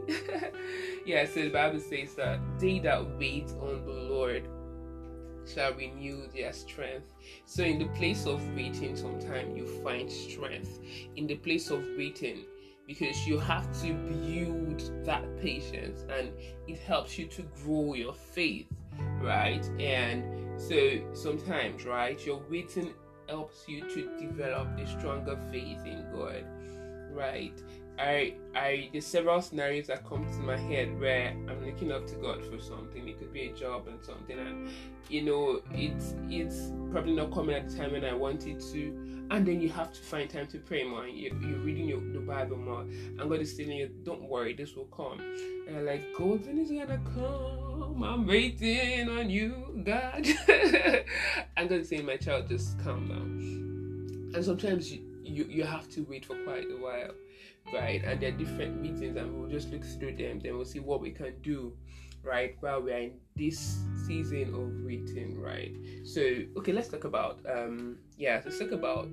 yeah, 1.06 1.26
so 1.26 1.42
the 1.42 1.50
Bible 1.50 1.80
says 1.80 2.16
that 2.16 2.40
they 2.60 2.80
that 2.80 3.04
wait 3.18 3.50
on 3.60 3.86
the 3.86 3.92
Lord 3.92 4.48
shall 5.52 5.74
renew 5.74 6.28
their 6.34 6.54
strength. 6.54 7.14
So 7.46 7.64
in 7.64 7.80
the 7.80 7.88
place 7.90 8.26
of 8.26 8.42
waiting, 8.56 8.96
sometimes 8.96 9.58
you 9.58 9.66
find 9.84 10.12
strength. 10.12 10.80
In 11.16 11.28
the 11.28 11.36
place 11.36 11.70
of 11.70 11.84
waiting, 11.98 12.46
because 12.92 13.26
you 13.26 13.40
have 13.40 13.66
to 13.82 13.94
build 13.94 15.06
that 15.06 15.24
patience 15.42 16.06
and 16.14 16.30
it 16.68 16.78
helps 16.80 17.18
you 17.18 17.26
to 17.26 17.42
grow 17.64 17.94
your 17.94 18.14
faith, 18.14 18.68
right? 19.22 19.66
And 19.80 20.60
so 20.62 21.00
sometimes, 21.14 21.86
right, 21.86 22.24
your 22.26 22.42
waiting 22.50 22.94
helps 23.30 23.64
you 23.66 23.80
to 23.82 24.10
develop 24.20 24.68
a 24.78 24.86
stronger 24.86 25.40
faith 25.50 25.86
in 25.86 26.06
God, 26.14 26.44
right? 27.14 27.58
I, 28.00 28.34
I, 28.56 28.90
there's 28.92 29.06
several 29.06 29.42
scenarios 29.42 29.88
that 29.88 30.08
come 30.08 30.26
to 30.26 30.40
my 30.40 30.58
head 30.58 31.00
where 31.00 31.30
I'm 31.30 31.66
looking 31.66 31.92
up 31.92 32.08
to 32.08 32.16
God 32.16 32.44
for 32.44 32.60
something. 32.60 33.08
It 33.08 33.20
could 33.20 33.32
be 33.32 33.50
a 33.50 33.54
job 33.54 33.88
and 33.88 34.04
something, 34.04 34.38
and 34.38 34.70
you 35.10 35.22
know, 35.22 35.62
it's 35.72 36.16
it's 36.30 36.72
probably 36.92 37.14
not 37.14 37.32
coming 37.32 37.56
at 37.56 37.70
the 37.70 37.78
time 37.78 37.92
when 37.92 38.06
I 38.06 38.14
wanted 38.14 38.60
to, 38.60 39.28
and 39.30 39.46
then 39.46 39.62
you 39.62 39.70
have 39.70 39.94
to 39.94 40.02
find 40.02 40.30
time 40.30 40.48
to 40.48 40.58
pray 40.60 40.84
more. 40.84 41.08
You, 41.08 41.38
you're 41.42 41.60
reading 41.60 41.88
your, 41.88 42.02
the 42.02 42.20
Bible 42.20 42.58
more, 42.58 42.82
and 42.82 43.20
God 43.20 43.40
is 43.40 43.56
telling 43.56 43.78
you, 43.78 43.90
"Don't 44.04 44.24
worry, 44.24 44.54
this 44.54 44.76
will 44.76 44.86
come." 44.86 45.20
And 45.68 45.86
like, 45.86 46.14
"God, 46.18 46.46
when 46.46 46.58
is 46.60 46.72
gonna 46.72 47.00
come? 47.14 48.04
I'm 48.04 48.26
waiting 48.26 49.10
on 49.10 49.30
you, 49.30 49.84
God." 49.86 50.26
I'm 51.58 51.68
gonna 51.68 51.86
say, 51.86 52.02
"My 52.02 52.18
child, 52.18 52.50
just 52.50 52.80
calm 52.84 53.08
down." 53.08 54.34
And 54.34 54.44
sometimes 54.44 54.92
you, 54.92 55.02
you 55.24 55.46
you 55.50 55.64
have 55.66 55.88
to 55.90 56.02
wait 56.02 56.26
for 56.26 56.36
quite 56.46 56.66
a 56.66 56.82
while 56.82 57.12
right? 57.74 58.04
And 58.04 58.20
there 58.22 58.30
are 58.30 58.38
different 58.38 58.82
meetings, 58.82 59.16
and 59.18 59.40
we'll 59.40 59.50
just 59.50 59.70
look 59.72 59.84
through 59.84 60.18
them. 60.18 60.40
Then 60.40 60.56
we'll 60.56 60.66
see 60.66 60.80
what 60.80 61.02
we 61.02 61.12
can 61.12 61.40
do, 61.42 61.74
right? 62.24 62.56
While 62.60 62.82
we're 62.82 62.98
in 62.98 63.14
this 63.36 63.80
season 64.08 64.54
of 64.54 64.86
waiting, 64.86 65.40
right? 65.40 65.76
So, 66.04 66.22
okay, 66.58 66.74
let's 66.74 66.90
talk 66.90 67.04
about 67.04 67.40
um, 67.50 67.98
yeah, 68.18 68.42
let's 68.44 68.60
talk 68.60 68.72
about 68.72 69.08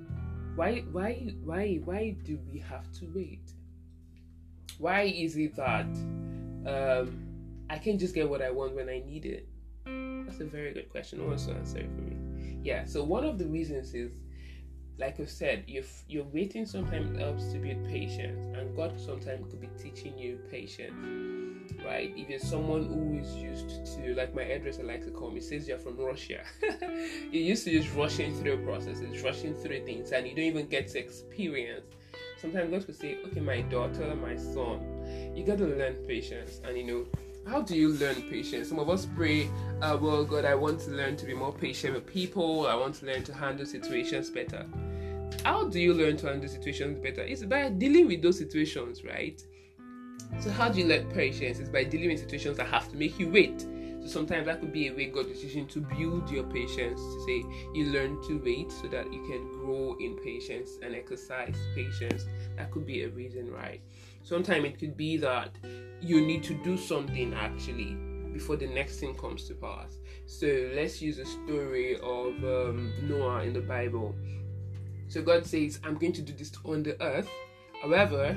why, 0.55 0.81
why, 0.90 1.33
why, 1.45 1.81
why 1.85 2.17
do 2.25 2.38
we 2.52 2.59
have 2.59 2.90
to 2.95 3.09
wait? 3.14 3.52
Why 4.78 5.02
is 5.02 5.37
it 5.37 5.55
that 5.55 5.87
um, 6.67 7.25
I 7.71 7.78
can't 7.78 7.99
just 7.99 8.14
get 8.14 8.28
what 8.28 8.43
I 8.43 8.50
want 8.50 8.75
when 8.75 8.88
I 8.88 9.02
need 9.07 9.25
it? 9.25 9.49
That's 9.85 10.40
a 10.40 10.45
very 10.45 10.73
good 10.73 10.90
question. 10.90 11.21
To 11.21 11.31
answer 11.31 11.55
for 11.75 12.02
me. 12.02 12.17
Yeah. 12.62 12.85
So 12.87 13.02
one 13.05 13.25
of 13.25 13.38
the 13.38 13.47
reasons 13.47 13.95
is 13.95 14.11
like 14.99 15.21
I 15.21 15.26
said, 15.26 15.64
you're, 15.69 15.85
you're 16.09 16.25
waiting 16.25 16.67
sometimes 16.67 17.17
helps 17.19 17.52
to 17.52 17.59
build 17.59 17.87
patience, 17.87 18.47
and 18.57 18.75
God 18.76 19.00
sometimes 19.00 19.49
could 19.49 19.61
be 19.61 19.69
teaching 19.81 20.19
you 20.19 20.40
patience, 20.50 21.73
right? 21.85 22.12
If 22.17 22.28
you're 22.28 22.40
someone 22.40 22.87
who 22.87 23.19
is 23.19 23.37
used 23.37 23.87
to, 23.97 24.14
like 24.14 24.35
my 24.35 24.43
hairdresser 24.43 24.83
likes 24.83 25.07
to 25.07 25.12
call 25.12 25.31
me, 25.31 25.40
says 25.40 25.69
you're 25.69 25.78
from 25.78 25.97
Russia, 25.97 26.40
you're 27.31 27.43
used 27.43 27.64
to 27.64 27.71
just 27.71 27.95
rushing 27.95 28.35
through 28.40 28.64
processes, 28.64 29.23
rushing 29.23 29.55
through 29.55 29.85
things, 29.85 30.11
and 30.11 30.26
you 30.26 30.35
don't 30.35 30.45
even 30.45 30.67
get 30.67 30.88
to 30.88 30.99
experience. 30.99 31.95
Sometimes 32.40 32.71
God 32.71 32.87
could 32.87 32.97
say, 32.97 33.19
okay, 33.26 33.40
my 33.40 33.62
daughter, 33.62 34.14
my 34.17 34.37
son, 34.37 35.33
you 35.35 35.45
got 35.45 35.59
to 35.59 35.67
learn 35.67 35.95
patience, 36.09 36.61
and 36.64 36.76
you 36.76 36.85
know, 36.85 37.07
how 37.49 37.62
do 37.62 37.76
you 37.76 37.90
learn 37.95 38.21
patience? 38.23 38.69
Some 38.69 38.81
of 38.81 38.90
us 38.90 39.07
pray, 39.17 39.49
uh, 39.81 39.97
well, 40.00 40.25
God, 40.25 40.45
I 40.45 40.57
want 40.57 40.81
to 40.81 40.90
learn 40.90 41.17
to 41.17 41.25
be 41.25 41.35
more 41.35 41.52
patient 41.52 41.95
with 41.95 42.07
people. 42.07 42.67
I 42.67 42.75
want 42.75 42.97
to 42.97 43.07
learn 43.07 43.23
to 43.25 43.33
handle 43.33 43.64
situations 43.64 44.28
better. 44.28 44.67
How 45.44 45.68
do 45.68 45.80
you 45.80 45.94
learn 45.94 46.16
to 46.18 46.26
handle 46.26 46.49
situations 46.49 46.99
better? 46.99 47.23
It's 47.23 47.44
by 47.44 47.68
dealing 47.70 48.06
with 48.06 48.23
those 48.23 48.38
situations, 48.38 49.04
right? 49.04 49.42
So 50.40 50.50
how 50.50 50.68
do 50.68 50.80
you 50.80 50.87
learn 50.87 51.11
patience? 51.11 51.58
It's 51.58 51.70
by 51.70 51.85
dealing 51.85 52.08
with 52.11 52.20
situations 52.20 52.56
that 52.58 52.66
have 52.68 52.90
to 52.90 52.97
make 52.97 53.18
you 53.18 53.28
wait. 53.28 53.61
So 54.00 54.06
sometimes 54.06 54.47
that 54.47 54.61
could 54.61 54.73
be 54.73 54.88
a 54.88 54.94
way 54.94 55.06
God 55.06 55.26
decision 55.26 55.66
to 55.68 55.80
build 55.80 56.30
your 56.30 56.44
patience. 56.44 57.00
To 57.00 57.25
say 57.26 57.44
you 57.75 57.87
learn 57.87 58.23
to 58.28 58.40
wait 58.44 58.70
so 58.70 58.88
that 58.88 59.12
you 59.12 59.23
can 59.26 59.49
grow 59.52 59.97
in 59.99 60.16
patience 60.16 60.78
and 60.82 60.94
exercise 60.94 61.56
patience. 61.75 62.26
That 62.56 62.70
could 62.70 62.87
be 62.87 63.02
a 63.02 63.08
reason, 63.08 63.50
right? 63.50 63.80
Sometimes 64.23 64.64
it 64.66 64.78
could 64.78 64.97
be 64.97 65.16
that 65.18 65.50
you 66.00 66.20
need 66.20 66.42
to 66.44 66.54
do 66.62 66.76
something 66.76 67.35
actually 67.35 67.97
before 68.32 68.56
the 68.56 68.66
next 68.66 69.00
thing 69.00 69.14
comes 69.16 69.49
to 69.49 69.54
pass. 69.54 69.99
So 70.26 70.47
let's 70.75 71.02
use 71.02 71.18
a 71.18 71.25
story 71.25 71.97
of 71.97 72.35
um, 72.44 72.92
Noah 73.02 73.42
in 73.42 73.52
the 73.52 73.61
Bible. 73.61 74.14
So 75.18 75.25
God 75.25 75.44
says, 75.44 75.80
I'm 75.82 75.96
going 75.96 76.12
to 76.12 76.22
do 76.22 76.32
this 76.32 76.52
on 76.64 76.84
the 76.84 77.02
earth. 77.02 77.28
However, 77.82 78.34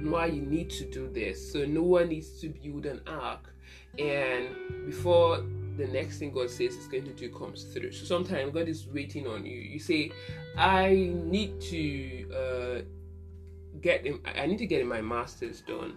Noah, 0.00 0.26
you 0.26 0.42
need 0.42 0.68
to 0.70 0.84
do 0.84 1.08
this. 1.08 1.52
So 1.52 1.64
Noah 1.64 2.06
needs 2.06 2.40
to 2.40 2.48
build 2.48 2.86
an 2.86 3.02
ark. 3.06 3.54
And 4.00 4.48
before 4.84 5.44
the 5.76 5.86
next 5.86 6.18
thing 6.18 6.32
God 6.32 6.50
says 6.50 6.74
is 6.74 6.88
going 6.88 7.04
to 7.04 7.12
do 7.12 7.30
comes 7.30 7.62
through. 7.62 7.92
So 7.92 8.04
sometimes 8.04 8.52
God 8.52 8.66
is 8.66 8.88
waiting 8.88 9.28
on 9.28 9.46
you. 9.46 9.56
You 9.56 9.78
say, 9.78 10.10
I 10.58 11.12
need 11.14 11.60
to 11.70 12.32
uh, 12.34 12.82
get 13.80 14.04
I 14.36 14.46
need 14.46 14.58
to 14.58 14.66
get 14.66 14.84
my 14.88 15.00
master's 15.00 15.60
done. 15.60 15.94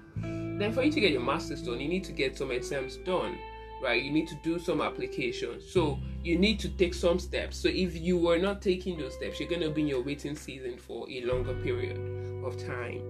Then 0.59 0.71
for 0.71 0.83
you 0.83 0.91
to 0.91 0.99
get 0.99 1.13
your 1.13 1.21
master's 1.21 1.63
done, 1.63 1.79
you 1.79 1.89
need 1.89 2.03
to 2.03 2.11
get 2.11 2.37
some 2.37 2.51
exams 2.51 2.97
done, 2.97 3.39
right? 3.81 4.01
You 4.01 4.11
need 4.11 4.27
to 4.29 4.35
do 4.43 4.59
some 4.59 4.81
applications. 4.81 5.69
So 5.69 5.99
you 6.23 6.37
need 6.37 6.59
to 6.59 6.69
take 6.69 6.93
some 6.93 7.19
steps. 7.19 7.57
So 7.57 7.69
if 7.69 7.95
you 7.95 8.17
were 8.17 8.37
not 8.37 8.61
taking 8.61 8.97
those 8.97 9.13
steps, 9.13 9.39
you're 9.39 9.49
gonna 9.49 9.69
be 9.69 9.81
in 9.81 9.87
your 9.87 10.03
waiting 10.03 10.35
season 10.35 10.77
for 10.77 11.09
a 11.09 11.21
longer 11.21 11.53
period 11.55 11.97
of 12.45 12.57
time. 12.65 13.01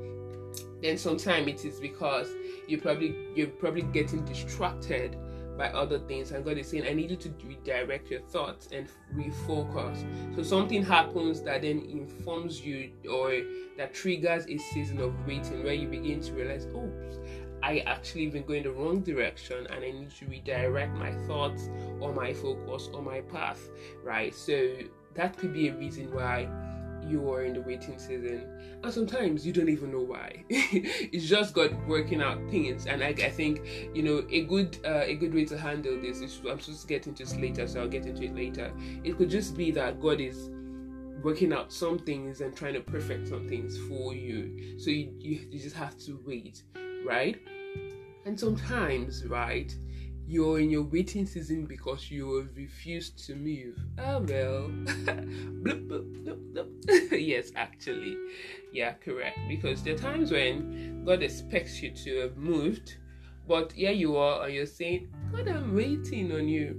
Then 0.82 0.98
sometimes 0.98 1.48
it 1.48 1.66
is 1.66 1.80
because 1.80 2.30
you 2.68 2.80
probably 2.80 3.16
you're 3.36 3.48
probably 3.48 3.84
getting 3.84 4.24
distracted 4.26 5.18
by 5.58 5.70
other 5.70 5.98
things 6.00 6.32
and 6.32 6.46
god 6.46 6.58
is 6.58 6.68
saying 6.68 6.86
i 6.88 6.94
need 6.94 7.10
you 7.10 7.18
to 7.18 7.30
redirect 7.46 8.12
your 8.12 8.22
thoughts 8.22 8.70
and 8.72 8.88
refocus 9.16 10.06
so 10.36 10.44
something 10.44 10.84
happens 10.84 11.42
that 11.42 11.64
then 11.64 11.80
informs 11.90 12.62
you 12.62 12.92
or 13.12 13.42
that 13.76 13.94
triggers 13.94 14.46
a 14.48 14.58
season 14.58 15.00
of 15.00 15.14
waiting 15.26 15.64
where 15.64 15.74
you 15.74 15.88
begin 15.88 16.22
to 16.22 16.32
realize 16.34 16.68
oh 16.76 16.92
i 17.64 17.80
actually 17.80 18.28
been 18.28 18.44
going 18.44 18.64
the 18.64 18.72
wrong 18.72 19.02
direction 19.02 19.66
and 19.72 19.84
i 19.84 19.92
need 19.92 20.10
to 20.12 20.26
redirect 20.26 20.94
my 20.96 21.12
thoughts 21.28 21.70
or 22.00 22.14
my 22.14 22.34
focus 22.34 22.90
or 22.94 23.02
my 23.02 23.22
path 23.22 23.60
right? 24.04 24.34
So 24.34 24.74
that 25.16 25.38
could 25.38 25.54
be 25.54 25.68
a 25.68 25.74
reason 25.74 26.14
why 26.14 26.48
you 27.08 27.32
are 27.32 27.44
in 27.44 27.54
the 27.54 27.62
waiting 27.62 27.98
season. 27.98 28.44
And 28.84 28.94
sometimes 28.94 29.46
you 29.46 29.54
don't 29.54 29.70
even 29.70 29.92
know 29.92 30.02
why. 30.02 30.44
It's 30.50 31.28
just 31.28 31.54
god 31.54 31.76
working 31.88 32.22
out 32.22 32.38
things. 32.50 32.86
And 32.86 33.04
I, 33.04 33.10
I 33.10 33.30
think 33.30 33.62
you 33.94 34.04
know 34.04 34.26
a 34.30 34.44
good 34.44 34.80
uh, 34.86 35.04
a 35.06 35.16
good 35.16 35.34
way 35.34 35.46
to 35.46 35.58
handle 35.58 36.00
this 36.02 36.22
is 36.22 36.42
i'm 36.50 36.60
supposed 36.60 36.82
to 36.82 36.88
get 36.88 37.08
into 37.08 37.24
this 37.24 37.36
later 37.36 37.68
so 37.68 37.82
i'll 37.82 37.88
get 37.88 38.06
into 38.06 38.24
it 38.24 38.36
later. 38.36 38.74
It 39.04 39.18
could 39.18 39.30
just 39.30 39.56
be 39.56 39.72
that 39.72 40.02
god 40.02 40.20
is 40.20 40.50
working 41.24 41.52
out 41.52 41.74
some 41.74 41.98
things 41.98 42.42
and 42.42 42.56
trying 42.56 42.74
to 42.74 42.82
perfect 42.82 43.28
some 43.28 43.48
things 43.48 43.78
for 43.90 44.14
you. 44.14 44.78
So 44.78 44.92
you, 44.92 45.12
you, 45.20 45.48
you 45.50 45.60
just 45.60 45.76
have 45.76 45.98
to 46.00 46.20
wait 46.26 46.62
right 47.08 47.40
and 48.26 48.40
sometimes 48.40 49.26
right 49.26 49.76
you're 50.30 50.60
in 50.60 50.70
your 50.70 50.84
waiting 50.84 51.26
season 51.26 51.66
because 51.66 52.12
you 52.12 52.36
have 52.36 52.50
refused 52.58 53.26
to 53.26 53.34
move. 53.34 53.78
Oh 53.98 54.20
well. 54.20 54.68
bloop, 54.68 55.88
bloop, 55.88 56.54
bloop, 56.54 57.12
yes, 57.12 57.52
actually. 57.56 58.18
Yeah, 58.74 58.94
correct. 58.94 59.40
Because 59.48 59.82
there 59.84 59.96
are 59.96 59.98
times 59.98 60.32
when 60.32 61.06
God 61.06 61.24
expects 61.24 61.82
you 61.82 61.92
to 61.92 62.20
have 62.20 62.36
moved, 62.36 62.98
but 63.48 63.72
here 63.72 63.94
you 63.94 64.18
are 64.18 64.44
and 64.44 64.54
you're 64.54 64.66
saying, 64.66 65.08
God, 65.32 65.48
I'm 65.48 65.74
waiting 65.74 66.34
on 66.34 66.50
you. 66.50 66.74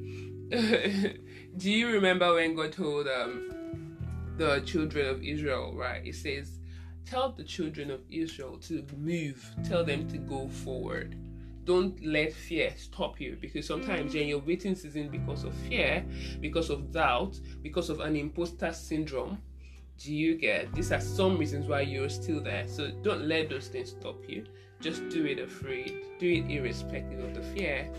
Do 1.56 1.70
you 1.70 1.88
remember 1.88 2.34
when 2.34 2.54
God 2.54 2.72
told 2.72 3.08
um, 3.08 3.96
the 4.36 4.60
children 4.60 5.06
of 5.06 5.22
Israel, 5.22 5.74
right? 5.74 6.06
It 6.06 6.16
says, 6.16 6.57
Tell 7.10 7.32
the 7.32 7.44
children 7.44 7.90
of 7.90 8.00
Israel 8.10 8.58
to 8.68 8.84
move, 8.96 9.50
tell 9.64 9.84
them 9.84 10.08
to 10.08 10.18
go 10.18 10.48
forward 10.48 11.16
don't 11.68 12.02
let 12.02 12.32
fear 12.32 12.72
stop 12.78 13.20
you 13.20 13.36
because 13.42 13.66
sometimes 13.66 14.14
you're 14.14 14.22
in 14.22 14.30
your 14.30 14.38
waiting 14.38 14.74
season 14.74 15.10
because 15.10 15.44
of 15.44 15.52
fear, 15.52 16.02
because 16.40 16.70
of 16.70 16.90
doubt, 16.90 17.38
because 17.62 17.90
of 17.90 18.00
an 18.00 18.16
imposter 18.16 18.72
syndrome. 18.72 19.36
Do 19.98 20.14
you 20.14 20.36
get? 20.36 20.72
These 20.72 20.92
are 20.92 21.00
some 21.00 21.36
reasons 21.36 21.68
why 21.68 21.82
you're 21.82 22.08
still 22.08 22.40
there. 22.40 22.66
So 22.66 22.90
don't 23.02 23.28
let 23.28 23.50
those 23.50 23.68
things 23.68 23.90
stop 23.90 24.16
you. 24.26 24.46
Just 24.80 25.10
do 25.10 25.26
it 25.26 25.40
afraid. 25.40 26.06
Do 26.18 26.26
it 26.26 26.50
irrespective 26.50 27.22
of 27.22 27.34
the 27.34 27.42
fear. 27.42 27.92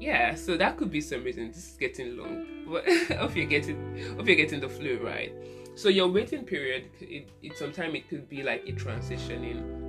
Yeah, 0.00 0.34
so 0.34 0.56
that 0.56 0.76
could 0.76 0.90
be 0.90 1.00
some 1.00 1.22
reason. 1.22 1.52
This 1.52 1.70
is 1.70 1.76
getting 1.76 2.16
long, 2.16 2.44
but 2.66 2.84
hope 3.16 3.36
you're 3.36 3.46
getting, 3.46 4.16
hope 4.16 4.26
you're 4.26 4.34
getting 4.34 4.58
the 4.58 4.68
flow 4.68 4.98
right. 5.00 5.32
So 5.76 5.88
your 5.88 6.08
waiting 6.08 6.44
period, 6.44 6.88
it, 7.00 7.28
it 7.42 7.58
sometimes 7.58 7.94
it 7.94 8.08
could 8.08 8.28
be 8.28 8.42
like 8.42 8.62
a 8.66 8.72
transitioning 8.72 9.84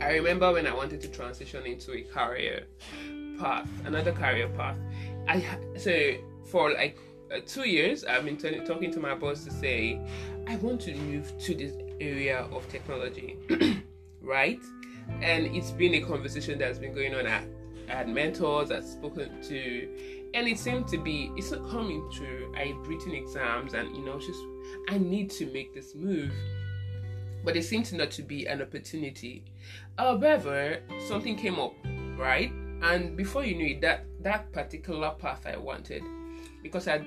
I 0.00 0.14
remember 0.14 0.52
when 0.52 0.66
I 0.66 0.74
wanted 0.74 1.00
to 1.02 1.08
transition 1.08 1.64
into 1.66 1.92
a 1.92 2.02
career 2.02 2.64
path, 3.38 3.68
another 3.84 4.12
career 4.12 4.48
path. 4.48 4.76
I 5.28 5.44
so 5.76 6.14
for 6.50 6.72
like 6.72 6.98
uh, 7.34 7.40
two 7.46 7.68
years, 7.68 8.04
I've 8.04 8.24
been 8.24 8.36
t- 8.36 8.60
talking 8.64 8.92
to 8.92 9.00
my 9.00 9.14
boss 9.14 9.44
to 9.44 9.50
say 9.50 10.00
I 10.46 10.56
want 10.56 10.80
to 10.82 10.94
move 10.94 11.32
to 11.40 11.54
this 11.54 11.74
area 12.00 12.40
of 12.52 12.68
technology, 12.68 13.38
right? 14.20 14.60
And 15.20 15.46
it's 15.54 15.70
been 15.70 15.94
a 15.94 16.00
conversation 16.00 16.58
that's 16.58 16.78
been 16.78 16.94
going 16.94 17.14
on. 17.14 17.26
I, 17.26 17.46
I 17.88 17.92
had 17.92 18.08
mentors 18.08 18.70
I've 18.70 18.84
spoken 18.84 19.42
to, 19.42 20.30
and 20.34 20.48
it 20.48 20.58
seemed 20.58 20.88
to 20.88 20.98
be 20.98 21.30
it's 21.36 21.50
not 21.50 21.68
coming 21.70 22.08
true. 22.12 22.52
I've 22.56 22.86
written 22.88 23.12
exams, 23.12 23.74
and 23.74 23.94
you 23.96 24.04
know, 24.04 24.18
just 24.18 24.40
I 24.88 24.98
need 24.98 25.30
to 25.32 25.46
make 25.46 25.74
this 25.74 25.94
move 25.94 26.32
but 27.44 27.56
it 27.56 27.64
seemed 27.64 27.92
not 27.92 28.10
to 28.12 28.22
be 28.22 28.46
an 28.46 28.62
opportunity. 28.62 29.44
However, 29.98 30.80
something 31.06 31.36
came 31.36 31.60
up, 31.60 31.74
right? 32.16 32.50
And 32.82 33.16
before 33.16 33.44
you 33.44 33.54
knew 33.54 33.66
it, 33.66 33.80
that 33.82 34.06
that 34.22 34.50
particular 34.52 35.10
path 35.10 35.46
I 35.46 35.56
wanted, 35.56 36.02
because 36.62 36.88
I'd 36.88 37.04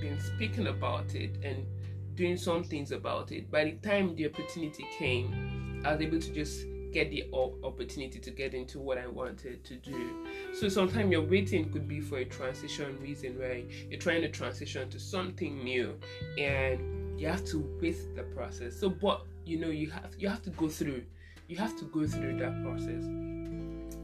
been 0.00 0.18
speaking 0.18 0.68
about 0.68 1.14
it 1.14 1.36
and 1.44 1.66
doing 2.14 2.36
some 2.36 2.64
things 2.64 2.92
about 2.92 3.32
it. 3.32 3.50
By 3.50 3.64
the 3.64 3.72
time 3.72 4.16
the 4.16 4.26
opportunity 4.28 4.86
came, 4.98 5.82
I 5.84 5.92
was 5.92 6.00
able 6.00 6.20
to 6.20 6.32
just 6.32 6.64
get 6.92 7.10
the 7.10 7.24
opportunity 7.62 8.18
to 8.18 8.30
get 8.30 8.54
into 8.54 8.78
what 8.78 8.98
I 8.98 9.06
wanted 9.06 9.64
to 9.64 9.76
do. 9.76 10.26
So 10.54 10.68
sometimes 10.68 11.10
your 11.10 11.22
waiting 11.22 11.70
could 11.70 11.86
be 11.86 12.00
for 12.00 12.18
a 12.18 12.24
transition 12.24 12.98
reason 13.00 13.38
where 13.38 13.62
you're 13.90 14.00
trying 14.00 14.22
to 14.22 14.28
transition 14.28 14.88
to 14.90 14.98
something 14.98 15.62
new 15.62 15.98
and 16.38 17.20
you 17.20 17.28
have 17.28 17.44
to 17.46 17.58
wait 17.80 17.96
the 18.14 18.22
process. 18.22 18.78
So 18.78 18.88
but 18.88 19.24
you 19.44 19.58
know 19.58 19.68
you 19.68 19.90
have 19.90 20.14
you 20.18 20.28
have 20.28 20.42
to 20.42 20.50
go 20.50 20.68
through 20.68 21.02
you 21.48 21.56
have 21.56 21.76
to 21.78 21.84
go 21.84 22.06
through 22.06 22.38
that 22.38 22.62
process. 22.62 23.04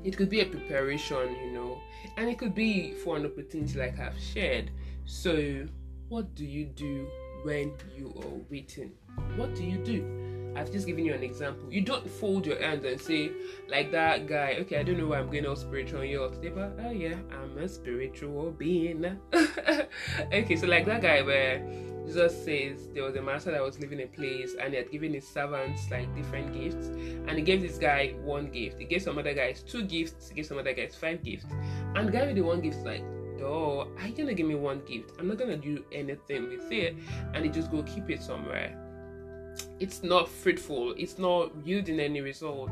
It 0.05 0.17
could 0.17 0.29
be 0.29 0.41
a 0.41 0.47
preparation 0.47 1.37
you 1.45 1.53
know 1.53 1.79
and 2.17 2.29
it 2.29 2.39
could 2.39 2.55
be 2.55 2.93
for 2.93 3.17
an 3.17 3.27
opportunity 3.27 3.79
like 3.79 3.99
i've 3.99 4.19
shared. 4.19 4.71
So 5.05 5.67
what 6.09 6.35
do 6.35 6.45
you 6.45 6.67
do 6.67 7.09
when 7.43 7.73
you 7.97 8.15
are 8.17 8.41
waiting? 8.51 8.93
What 9.37 9.55
do 9.55 9.65
you 9.65 9.79
do 9.79 10.32
I've 10.55 10.71
just 10.71 10.87
given 10.87 11.05
you 11.05 11.15
an 11.15 11.23
example. 11.23 11.73
You 11.73 11.81
don't 11.81 12.09
fold 12.09 12.47
your 12.47 12.61
hands 12.61 12.85
and 12.85 13.01
say, 13.01 13.33
like 13.69 13.91
that 13.93 14.27
guy, 14.27 14.57
okay, 14.61 14.79
I 14.79 14.83
don't 14.83 14.99
know 14.99 15.09
why 15.09 15.19
I'm 15.19 15.31
going 15.31 15.47
all 15.47 15.57
spiritual 15.57 16.01
on 16.01 16.09
you 16.09 16.31
today, 16.35 16.51
but 16.51 16.79
oh 16.85 16.91
yeah, 16.91 17.17
I'm 17.33 17.57
a 17.59 17.69
spiritual 17.69 18.51
being. 18.53 19.19
okay, 20.33 20.57
so 20.57 20.67
like 20.67 20.85
that 20.87 21.03
guy 21.03 21.23
where 21.23 21.59
Jesus 22.05 22.45
says 22.45 22.89
there 22.93 23.05
was 23.05 23.17
a 23.17 23.23
master 23.23 23.51
that 23.53 23.63
was 23.63 23.79
living 23.79 24.03
a 24.03 24.07
place 24.07 24.55
and 24.61 24.73
he 24.73 24.77
had 24.77 24.91
given 24.91 25.15
his 25.15 25.27
servants 25.27 25.91
like 25.91 26.15
different 26.15 26.53
gifts. 26.53 26.89
And 26.89 27.31
he 27.31 27.43
gave 27.43 27.63
this 27.63 27.79
guy 27.79 28.15
one 28.23 28.51
gift. 28.51 28.79
He 28.79 28.85
gave 28.85 29.03
some 29.03 29.19
other 29.19 29.35
guys 29.35 29.63
two 29.63 29.85
gifts. 29.85 30.29
He 30.29 30.35
gave 30.35 30.47
some 30.47 30.59
other 30.59 30.75
guys 30.75 30.95
five 30.95 31.23
gifts. 31.23 31.47
And 31.95 32.09
the 32.09 32.13
guy 32.13 32.27
with 32.27 32.37
the 32.37 32.43
one 32.43 32.61
gift 32.61 32.85
like, 32.85 33.05
oh, 33.41 33.89
are 33.99 34.07
you 34.07 34.15
gonna 34.15 34.35
give 34.35 34.47
me 34.47 34.55
one 34.55 34.83
gift? 34.85 35.13
I'm 35.19 35.29
not 35.29 35.39
gonna 35.39 35.57
do 35.57 35.85
anything 35.93 36.49
with 36.49 36.71
it. 36.71 36.97
And 37.35 37.45
he 37.45 37.51
just 37.51 37.71
go 37.71 37.83
keep 37.83 38.11
it 38.11 38.23
somewhere. 38.23 38.82
It's 39.81 40.03
not 40.03 40.29
fruitful, 40.29 40.95
it's 40.97 41.19
not 41.19 41.53
yielding 41.65 42.01
any 42.01 42.21
result. 42.21 42.71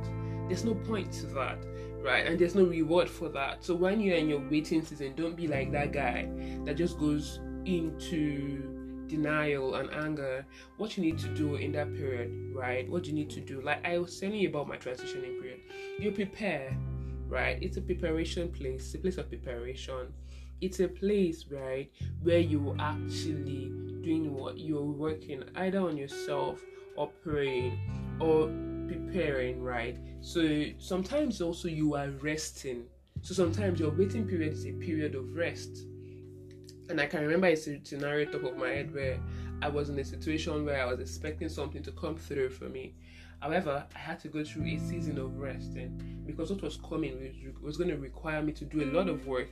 There's 0.48 0.64
no 0.64 0.74
point 0.74 1.12
to 1.12 1.26
that 1.26 1.58
right? 2.02 2.26
And 2.26 2.38
there's 2.38 2.54
no 2.54 2.64
reward 2.64 3.08
for 3.08 3.28
that. 3.28 3.64
So 3.64 3.74
when 3.74 4.00
you're 4.00 4.16
in 4.16 4.28
your 4.28 4.40
waiting 4.50 4.82
season, 4.84 5.14
don't 5.16 5.36
be 5.36 5.46
like 5.46 5.70
that 5.72 5.92
guy 5.92 6.28
that 6.64 6.76
just 6.76 6.98
goes 6.98 7.40
into 7.66 9.06
denial 9.06 9.74
and 9.74 9.92
anger, 9.92 10.46
what 10.76 10.96
you 10.96 11.02
need 11.02 11.18
to 11.18 11.28
do 11.34 11.56
in 11.56 11.72
that 11.72 11.92
period, 11.94 12.30
right? 12.54 12.88
What 12.88 13.06
you 13.06 13.12
need 13.12 13.30
to 13.30 13.40
do. 13.40 13.60
Like 13.60 13.84
I 13.84 13.98
was 13.98 14.18
telling 14.18 14.36
you 14.36 14.48
about 14.48 14.68
my 14.68 14.76
transitioning 14.76 15.40
period. 15.40 15.60
You 15.98 16.12
prepare, 16.12 16.76
right? 17.28 17.58
It's 17.60 17.76
a 17.76 17.82
preparation 17.82 18.50
place, 18.50 18.86
it's 18.86 18.94
a 18.94 18.98
place 18.98 19.18
of 19.18 19.28
preparation. 19.28 20.12
It's 20.60 20.80
a 20.80 20.88
place, 20.88 21.46
right, 21.50 21.90
where 22.22 22.38
you 22.38 22.76
actually 22.78 23.72
doing 24.02 24.34
what 24.34 24.58
you're 24.58 24.82
working 24.82 25.44
either 25.56 25.80
on 25.80 25.96
yourself 25.96 26.60
or 26.96 27.08
praying 27.22 27.78
or 28.20 28.50
preparing, 28.88 29.62
right? 29.62 29.98
So 30.20 30.66
sometimes 30.78 31.40
also 31.40 31.68
you 31.68 31.94
are 31.94 32.10
resting. 32.10 32.84
So 33.22 33.34
sometimes 33.34 33.80
your 33.80 33.90
waiting 33.90 34.26
period 34.26 34.52
is 34.52 34.66
a 34.66 34.72
period 34.72 35.14
of 35.14 35.34
rest. 35.34 35.84
And 36.88 37.00
I 37.00 37.06
can 37.06 37.22
remember 37.22 37.46
a 37.46 37.56
scenario 37.56 38.30
top 38.30 38.44
of 38.44 38.56
my 38.56 38.68
head 38.68 38.92
where 38.92 39.20
I 39.62 39.68
was 39.68 39.90
in 39.90 39.98
a 39.98 40.04
situation 40.04 40.64
where 40.64 40.82
I 40.82 40.86
was 40.86 41.00
expecting 41.00 41.48
something 41.48 41.82
to 41.82 41.92
come 41.92 42.16
through 42.16 42.50
for 42.50 42.68
me. 42.68 42.94
However, 43.40 43.86
I 43.94 43.98
had 43.98 44.20
to 44.20 44.28
go 44.28 44.44
through 44.44 44.66
a 44.66 44.78
season 44.78 45.18
of 45.18 45.38
resting 45.38 46.22
because 46.26 46.50
what 46.50 46.62
was 46.62 46.76
coming 46.76 47.18
was, 47.18 47.62
was 47.62 47.76
going 47.76 47.90
to 47.90 47.96
require 47.96 48.42
me 48.42 48.52
to 48.52 48.64
do 48.64 48.82
a 48.82 48.90
lot 48.92 49.08
of 49.08 49.26
work, 49.26 49.48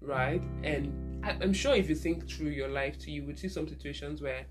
right? 0.00 0.42
And 0.62 1.24
I, 1.24 1.36
I'm 1.40 1.52
sure 1.52 1.74
if 1.74 1.88
you 1.88 1.94
think 1.94 2.28
through 2.28 2.50
your 2.50 2.68
life 2.68 2.98
too, 2.98 3.10
you 3.10 3.24
would 3.24 3.38
see 3.38 3.48
some 3.48 3.68
situations 3.68 4.22
where 4.22 4.44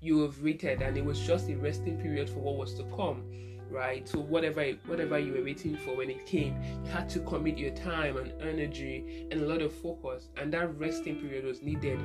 you 0.00 0.20
have 0.22 0.40
waited 0.42 0.82
and 0.82 0.96
it 0.96 1.04
was 1.04 1.20
just 1.20 1.48
a 1.48 1.56
resting 1.56 1.96
period 1.98 2.28
for 2.28 2.40
what 2.40 2.56
was 2.56 2.74
to 2.74 2.84
come 2.96 3.24
right? 3.72 4.06
So 4.06 4.18
whatever 4.18 4.64
whatever 4.86 5.18
you 5.18 5.32
were 5.32 5.42
waiting 5.42 5.76
for 5.76 5.96
when 5.96 6.10
it 6.10 6.26
came 6.26 6.62
you 6.84 6.90
had 6.90 7.08
to 7.10 7.20
commit 7.20 7.58
your 7.58 7.70
time 7.70 8.16
and 8.18 8.32
energy 8.42 9.26
and 9.30 9.40
a 9.40 9.46
lot 9.46 9.62
of 9.62 9.72
focus 9.72 10.28
and 10.36 10.52
that 10.52 10.78
resting 10.78 11.16
period 11.16 11.44
was 11.44 11.62
needed 11.62 11.98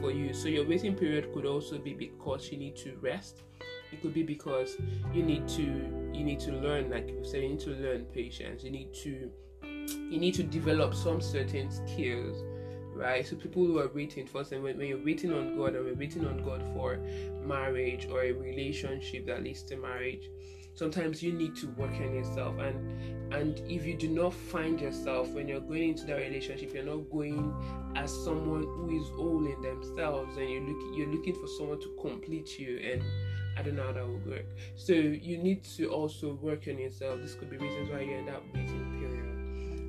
for 0.00 0.10
you. 0.10 0.34
So 0.34 0.48
your 0.48 0.66
waiting 0.66 0.94
period 0.94 1.32
could 1.32 1.46
also 1.46 1.78
be 1.78 1.94
because 1.94 2.52
you 2.52 2.58
need 2.58 2.76
to 2.76 2.96
rest. 3.00 3.42
It 3.90 4.02
could 4.02 4.12
be 4.12 4.22
because 4.22 4.76
you 5.12 5.22
need 5.22 5.48
to 5.48 5.62
you 5.62 6.24
need 6.24 6.40
to 6.40 6.52
learn 6.52 6.90
like 6.90 7.08
you 7.08 7.24
said 7.24 7.42
you 7.42 7.50
need 7.50 7.60
to 7.60 7.70
learn 7.70 8.04
patience. 8.04 8.62
You 8.62 8.70
need 8.70 8.92
to 9.02 9.30
you 9.88 10.18
need 10.18 10.34
to 10.34 10.42
develop 10.42 10.94
some 10.94 11.20
certain 11.20 11.70
skills 11.70 12.42
right? 12.94 13.26
So 13.26 13.36
people 13.36 13.64
who 13.64 13.78
are 13.80 13.90
waiting 13.92 14.26
for 14.26 14.44
when, 14.44 14.78
when 14.78 14.86
you're 14.86 15.04
waiting 15.04 15.32
on 15.32 15.56
God 15.56 15.74
and 15.74 15.84
we're 15.84 15.94
waiting 15.94 16.26
on 16.26 16.42
God 16.44 16.62
for 16.72 16.98
marriage 17.44 18.06
or 18.10 18.22
a 18.22 18.32
relationship 18.32 19.26
that 19.26 19.42
leads 19.42 19.62
to 19.64 19.76
marriage, 19.76 20.30
sometimes 20.74 21.22
you 21.22 21.32
need 21.32 21.56
to 21.56 21.66
work 21.70 21.92
on 21.92 22.14
yourself 22.14 22.58
and 22.58 23.32
and 23.32 23.60
if 23.70 23.86
you 23.86 23.96
do 23.96 24.08
not 24.08 24.34
find 24.34 24.80
yourself 24.80 25.28
when 25.30 25.46
you're 25.46 25.60
going 25.60 25.90
into 25.90 26.04
that 26.04 26.16
relationship 26.16 26.74
you're 26.74 26.84
not 26.84 27.08
going 27.10 27.54
as 27.94 28.12
someone 28.24 28.62
who 28.62 29.00
is 29.00 29.08
all 29.16 29.46
in 29.46 29.60
themselves 29.62 30.36
and 30.36 30.50
you're 30.50 30.60
looking 30.60 30.94
you're 30.94 31.08
looking 31.08 31.34
for 31.34 31.46
someone 31.58 31.80
to 31.80 31.96
complete 32.00 32.58
you 32.58 32.78
and 32.78 33.02
I 33.56 33.62
don't 33.62 33.76
know 33.76 33.84
how 33.84 33.92
that 33.92 34.04
will 34.04 34.20
work. 34.26 34.46
So 34.74 34.94
you 34.94 35.38
need 35.38 35.62
to 35.76 35.86
also 35.86 36.34
work 36.42 36.66
on 36.66 36.76
yourself. 36.76 37.20
This 37.20 37.36
could 37.36 37.50
be 37.50 37.56
reasons 37.56 37.88
why 37.88 38.00
you 38.00 38.16
end 38.16 38.28
up 38.28 38.42
waiting. 38.52 38.93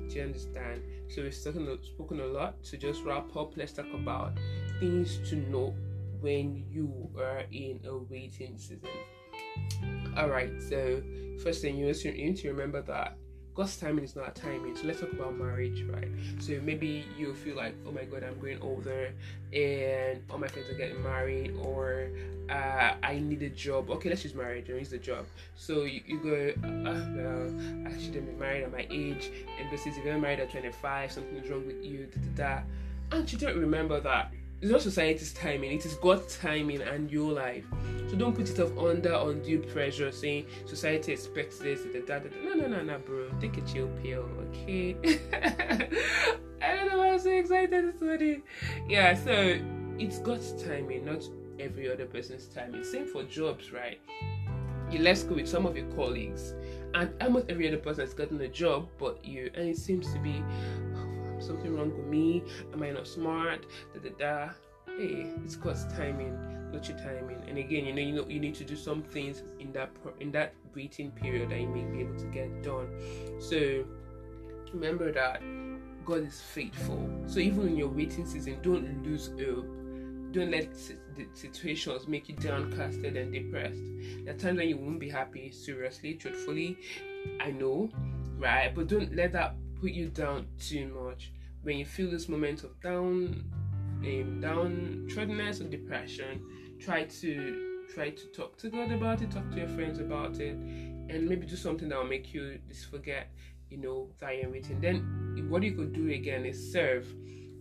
Do 0.08 0.16
you 0.16 0.22
understand? 0.22 0.82
So 1.08 1.22
we've 1.22 1.34
spoken, 1.34 1.78
spoken 1.82 2.20
a 2.20 2.26
lot. 2.26 2.62
To 2.64 2.76
just 2.76 3.04
wrap 3.04 3.34
up, 3.36 3.56
let's 3.56 3.72
talk 3.72 3.86
about 3.94 4.32
things 4.80 5.18
to 5.30 5.36
know 5.36 5.74
when 6.20 6.64
you 6.70 7.10
are 7.18 7.44
in 7.52 7.80
a 7.86 7.96
waiting 7.96 8.56
season. 8.58 8.88
All 10.16 10.28
right. 10.28 10.50
So 10.68 11.02
first 11.42 11.62
thing 11.62 11.76
you 11.76 11.86
need 11.86 12.36
to 12.36 12.48
remember 12.48 12.82
that 12.82 13.18
God's 13.56 13.76
timing 13.78 14.04
is 14.04 14.14
not 14.14 14.34
timing. 14.34 14.76
So 14.76 14.86
let's 14.86 15.00
talk 15.00 15.12
about 15.12 15.34
marriage, 15.34 15.82
right? 15.84 16.08
So 16.40 16.60
maybe 16.62 17.06
you 17.16 17.34
feel 17.34 17.56
like, 17.56 17.74
oh 17.86 17.90
my 17.90 18.04
God, 18.04 18.22
I'm 18.22 18.38
going 18.38 18.60
older 18.60 19.12
and 19.50 20.22
all 20.30 20.36
my 20.36 20.46
friends 20.46 20.68
are 20.68 20.74
getting 20.74 21.02
married, 21.02 21.56
or 21.62 22.10
uh, 22.50 22.94
I 23.02 23.18
need 23.18 23.42
a 23.42 23.48
job. 23.48 23.88
Okay, 23.90 24.10
let's 24.10 24.24
use 24.24 24.34
marriage 24.34 24.68
and 24.68 24.78
use 24.78 24.90
the 24.90 24.98
job. 24.98 25.24
So 25.56 25.84
you, 25.84 26.02
you 26.06 26.18
go, 26.18 26.68
uh, 26.68 27.06
well, 27.16 27.86
I 27.86 27.98
shouldn't 27.98 28.26
be 28.26 28.38
married 28.38 28.64
at 28.64 28.72
my 28.72 28.86
age. 28.90 29.30
And 29.58 29.70
because 29.70 29.86
if 29.86 30.04
you're 30.04 30.18
married 30.18 30.40
at 30.40 30.50
25, 30.50 31.12
something's 31.12 31.48
wrong 31.48 31.66
with 31.66 31.82
you, 31.82 32.08
da 32.36 32.44
da 32.44 32.56
da. 32.56 32.62
And 33.16 33.32
you 33.32 33.38
don't 33.38 33.58
remember 33.58 34.00
that 34.00 34.32
it's 34.60 34.70
not 34.70 34.80
society's 34.80 35.32
timing, 35.32 35.72
it 35.72 35.84
is 35.84 35.94
God's 35.94 36.36
timing 36.38 36.80
and 36.80 37.10
your 37.10 37.32
life. 37.32 37.64
So 38.08 38.16
don't 38.16 38.34
put 38.34 38.48
yourself 38.48 38.76
under 38.78 39.12
undue 39.12 39.60
pressure 39.60 40.10
saying 40.10 40.46
society 40.64 41.12
expects 41.12 41.58
this, 41.58 41.82
da, 41.92 42.00
da, 42.00 42.18
da, 42.20 42.28
no, 42.44 42.54
no, 42.54 42.66
no, 42.66 42.82
no, 42.82 42.98
bro. 42.98 43.28
Take 43.40 43.58
a 43.58 43.60
chill 43.62 43.88
pill, 44.02 44.28
okay? 44.48 44.96
I 46.62 46.74
don't 46.74 46.88
know 46.88 46.98
why 46.98 47.10
I'm 47.10 47.18
so 47.18 47.30
excited 47.30 47.94
this 47.94 48.00
morning. 48.00 48.42
Yeah, 48.88 49.14
so 49.14 49.60
it's 49.98 50.18
God's 50.20 50.52
timing, 50.62 51.04
not 51.04 51.22
every 51.60 51.90
other 51.92 52.06
person's 52.06 52.46
timing. 52.46 52.84
Same 52.84 53.06
for 53.06 53.24
jobs, 53.24 53.72
right? 53.72 54.00
You 54.90 55.00
left 55.00 55.20
school 55.20 55.36
with 55.36 55.48
some 55.48 55.66
of 55.66 55.76
your 55.76 55.86
colleagues, 55.92 56.54
and 56.94 57.10
almost 57.20 57.46
every 57.50 57.68
other 57.68 57.78
person 57.78 58.04
has 58.04 58.14
gotten 58.14 58.40
a 58.40 58.48
job 58.48 58.88
but 58.98 59.22
you, 59.24 59.50
and 59.54 59.68
it 59.68 59.76
seems 59.76 60.12
to 60.12 60.18
be 60.20 60.42
something 61.42 61.76
wrong 61.76 61.96
with 61.96 62.06
me? 62.06 62.42
Am 62.72 62.82
I 62.82 62.90
not 62.90 63.06
smart? 63.06 63.66
Da 63.94 64.00
da 64.00 64.10
da. 64.18 64.52
Hey, 64.86 65.30
it's 65.44 65.56
God's 65.56 65.84
timing, 65.94 66.34
not 66.72 66.88
your 66.88 66.96
timing. 66.98 67.42
And 67.48 67.58
again, 67.58 67.84
you 67.84 67.92
know, 67.92 68.00
you 68.00 68.12
know, 68.12 68.26
you 68.28 68.40
need 68.40 68.54
to 68.56 68.64
do 68.64 68.76
some 68.76 69.02
things 69.02 69.42
in 69.60 69.72
that 69.72 69.90
in 70.20 70.32
that 70.32 70.54
waiting 70.74 71.10
period 71.10 71.50
that 71.50 71.60
you 71.60 71.68
may 71.68 71.84
be 71.84 72.00
able 72.00 72.18
to 72.18 72.26
get 72.26 72.62
done. 72.62 72.88
So 73.40 73.84
remember 74.72 75.12
that 75.12 75.42
God 76.04 76.26
is 76.26 76.40
faithful. 76.40 77.10
So 77.26 77.40
even 77.40 77.68
in 77.68 77.76
your 77.76 77.88
waiting 77.88 78.26
season, 78.26 78.58
don't 78.62 79.04
lose 79.04 79.28
hope. 79.38 79.66
Don't 80.32 80.50
let 80.50 80.74
the 81.16 81.26
situations 81.32 82.06
make 82.06 82.28
you 82.28 82.36
downcasted 82.36 83.20
and 83.20 83.32
depressed. 83.32 83.80
There 84.24 84.34
are 84.34 84.38
times 84.38 84.58
when 84.58 84.68
you 84.68 84.76
won't 84.76 85.00
be 85.00 85.08
happy. 85.08 85.50
Seriously, 85.50 86.14
truthfully, 86.14 86.78
I 87.40 87.50
know, 87.50 87.90
right? 88.38 88.74
But 88.74 88.88
don't 88.88 89.14
let 89.14 89.32
that 89.32 89.56
put 89.80 89.90
you 89.90 90.08
down 90.08 90.46
too 90.58 90.88
much. 90.88 91.32
When 91.62 91.78
you 91.78 91.84
feel 91.84 92.10
this 92.10 92.28
moment 92.28 92.64
of 92.64 92.80
down, 92.80 93.44
um, 94.02 94.40
downtroddeness 94.40 95.60
or 95.60 95.64
depression, 95.64 96.42
try 96.78 97.04
to 97.04 97.84
try 97.94 98.10
to 98.10 98.26
talk 98.26 98.56
to 98.58 98.68
God 98.68 98.90
about 98.92 99.22
it, 99.22 99.30
talk 99.30 99.48
to 99.50 99.56
your 99.56 99.68
friends 99.68 99.98
about 99.98 100.40
it, 100.40 100.54
and 100.54 101.28
maybe 101.28 101.46
do 101.46 101.56
something 101.56 101.88
that 101.88 101.98
will 101.98 102.06
make 102.06 102.34
you 102.34 102.58
just 102.68 102.90
forget, 102.90 103.28
you 103.70 103.78
know, 103.78 104.08
that 104.18 104.36
you're 104.36 104.50
waiting. 104.50 104.80
Then 104.80 105.46
what 105.48 105.62
you 105.62 105.72
could 105.72 105.92
do 105.92 106.10
again 106.10 106.44
is 106.44 106.72
serve. 106.72 107.06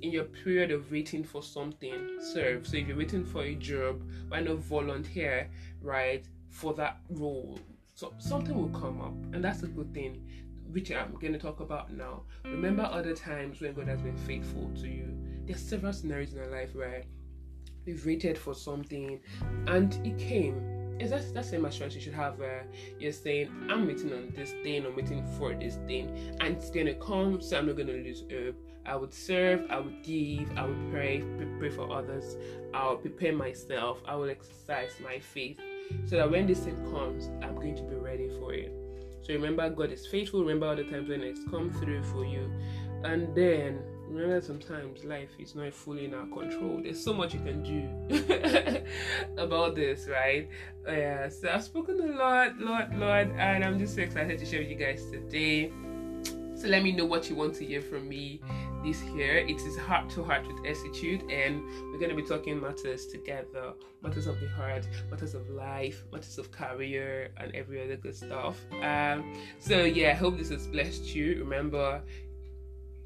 In 0.01 0.11
your 0.11 0.25
period 0.25 0.71
of 0.71 0.91
waiting 0.91 1.23
for 1.23 1.41
something, 1.41 2.19
serve. 2.19 2.67
So 2.67 2.77
if 2.77 2.87
you're 2.87 2.97
waiting 2.97 3.25
for 3.25 3.43
a 3.43 3.55
job, 3.55 4.01
why 4.27 4.41
not 4.41 4.57
volunteer, 4.57 5.49
right, 5.81 6.25
for 6.49 6.73
that 6.73 6.97
role? 7.09 7.59
So 7.95 8.13
something 8.17 8.55
will 8.55 8.79
come 8.79 9.01
up, 9.01 9.13
and 9.33 9.43
that's 9.43 9.63
a 9.63 9.67
good 9.67 9.93
thing 9.93 10.21
which 10.75 10.91
I'm 10.91 11.13
going 11.13 11.31
to 11.31 11.39
talk 11.39 11.61
about 11.61 11.93
now. 11.93 12.23
Remember 12.43 12.83
other 12.83 13.15
times 13.15 13.61
when 13.61 13.73
God 13.73 13.87
has 13.87 14.01
been 14.01 14.17
faithful 14.17 14.69
to 14.81 14.89
you. 14.89 15.07
There 15.45 15.55
are 15.55 15.57
several 15.57 15.93
scenarios 15.93 16.33
in 16.33 16.39
our 16.39 16.49
life 16.49 16.75
where 16.75 17.03
we've 17.85 18.05
waited 18.05 18.37
for 18.37 18.53
something 18.53 19.21
and 19.67 19.93
it 20.05 20.19
came. 20.19 20.97
Is 20.99 21.11
that 21.11 21.33
that 21.33 21.45
same 21.45 21.63
assurance 21.63 21.95
you 21.95 22.01
should 22.01 22.13
have 22.13 22.37
where 22.39 22.67
you're 22.99 23.13
saying, 23.13 23.49
I'm 23.69 23.87
waiting 23.87 24.11
on 24.11 24.33
this 24.35 24.51
thing, 24.63 24.85
I'm 24.85 24.97
waiting 24.97 25.25
for 25.37 25.53
this 25.53 25.75
thing, 25.87 26.35
and 26.41 26.57
it's 26.57 26.69
gonna 26.69 26.95
come, 26.95 27.41
so 27.41 27.57
I'm 27.57 27.67
not 27.67 27.77
gonna 27.77 27.93
lose 27.93 28.23
hope. 28.29 28.55
I 28.85 28.97
would 28.97 29.13
serve, 29.13 29.65
I 29.69 29.79
would 29.79 30.03
give, 30.03 30.49
I 30.57 30.65
would 30.65 30.91
pray, 30.91 31.23
pray 31.57 31.69
for 31.69 31.89
others, 31.91 32.37
I'll 32.73 32.97
prepare 32.97 33.33
myself, 33.33 34.01
I 34.05 34.15
will 34.15 34.29
exercise 34.29 34.91
my 35.01 35.19
faith 35.19 35.59
so 36.05 36.17
that 36.17 36.29
when 36.29 36.47
this 36.47 36.59
thing 36.59 36.75
comes, 36.91 37.29
I'm 37.41 37.55
going 37.55 37.75
to 37.75 37.83
be 37.83 37.95
ready 37.95 38.29
for 38.39 38.53
it. 38.53 38.84
So 39.25 39.33
remember, 39.33 39.67
God 39.71 39.91
is 39.91 40.05
faithful. 40.05 40.41
Remember 40.41 40.67
all 40.67 40.75
the 40.75 40.83
times 40.83 41.09
when 41.09 41.21
it's 41.21 41.43
come 41.49 41.71
through 41.71 42.03
for 42.03 42.23
you. 42.23 42.51
And 43.03 43.35
then 43.35 43.79
remember, 44.07 44.39
sometimes 44.39 45.03
life 45.03 45.29
is 45.39 45.55
not 45.55 45.73
fully 45.73 46.05
in 46.05 46.13
our 46.13 46.27
control. 46.27 46.79
There's 46.83 47.03
so 47.03 47.11
much 47.11 47.33
you 47.33 47.39
can 47.39 47.63
do 47.63 48.83
about 49.37 49.75
this, 49.75 50.07
right? 50.07 50.47
Yeah, 50.87 51.29
so 51.29 51.49
I've 51.49 51.63
spoken 51.63 51.99
a 52.01 52.17
lot, 52.17 52.59
lot, 52.59 52.95
lot, 52.95 53.27
and 53.37 53.63
I'm 53.63 53.79
just 53.79 53.95
so 53.95 54.01
excited 54.01 54.37
to 54.37 54.45
share 54.45 54.59
with 54.59 54.69
you 54.69 54.75
guys 54.75 55.03
today. 55.09 55.71
So 56.55 56.67
let 56.69 56.83
me 56.83 56.91
know 56.93 57.05
what 57.05 57.29
you 57.29 57.35
want 57.35 57.55
to 57.55 57.65
hear 57.65 57.81
from 57.81 58.07
me 58.07 58.41
this 58.83 59.01
year. 59.03 59.37
It 59.37 59.59
is 59.61 59.77
heart 59.77 60.09
to 60.11 60.23
heart 60.23 60.47
with 60.47 60.65
Attitude, 60.65 61.29
and 61.29 61.61
we're 61.91 61.99
going 61.99 62.09
to 62.09 62.15
be 62.15 62.23
talking 62.23 62.61
matters 62.61 63.07
together 63.07 63.73
matters 64.01 64.27
of 64.27 64.39
the 64.39 64.47
heart, 64.47 64.87
matters 65.09 65.33
of 65.33 65.49
life, 65.49 66.03
matters 66.11 66.37
of 66.37 66.51
career, 66.51 67.31
and 67.37 67.53
every 67.55 67.83
other 67.83 67.97
good 67.97 68.15
stuff. 68.15 68.57
Um, 68.81 69.35
so, 69.59 69.83
yeah, 69.83 70.11
I 70.11 70.13
hope 70.13 70.37
this 70.37 70.49
has 70.49 70.67
blessed 70.67 71.13
you. 71.15 71.39
Remember, 71.39 72.01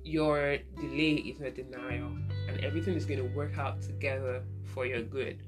your 0.04 0.58
delay 0.80 1.14
is 1.16 1.40
not 1.40 1.56
denial, 1.56 2.12
and 2.48 2.60
everything 2.64 2.96
is 2.96 3.06
going 3.06 3.20
to 3.20 3.36
work 3.36 3.58
out 3.58 3.82
together 3.82 4.44
for 4.66 4.86
your 4.86 5.02
good. 5.02 5.42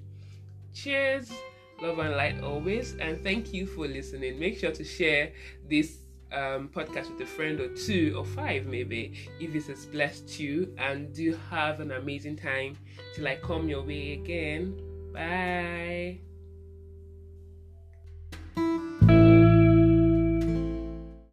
Cheers! 0.74 1.32
Love 1.82 2.00
and 2.00 2.16
light 2.16 2.42
always, 2.44 2.96
and 2.98 3.24
thank 3.24 3.54
you 3.54 3.66
for 3.66 3.88
listening. 3.88 4.40
Make 4.40 4.60
sure 4.60 4.72
to 4.72 4.84
share 4.84 5.34
this 5.68 6.01
um, 6.34 6.70
podcast 6.70 7.12
with 7.12 7.22
a 7.22 7.26
friend 7.26 7.60
or 7.60 7.70
two 7.76 8.14
or 8.18 8.26
five 8.26 8.66
maybe 8.66 9.14
if 9.40 9.52
this 9.52 9.68
has 9.68 9.86
blessed 9.86 10.40
you 10.40 10.74
and 10.78 11.14
do 11.14 11.38
have 11.50 11.80
an 11.80 11.92
amazing 11.92 12.36
time 12.38 12.78
till 13.14 13.28
I 13.28 13.36
come 13.36 13.68
your 13.68 13.84
way 13.84 14.14
again. 14.14 14.80
Bye. 15.14 16.31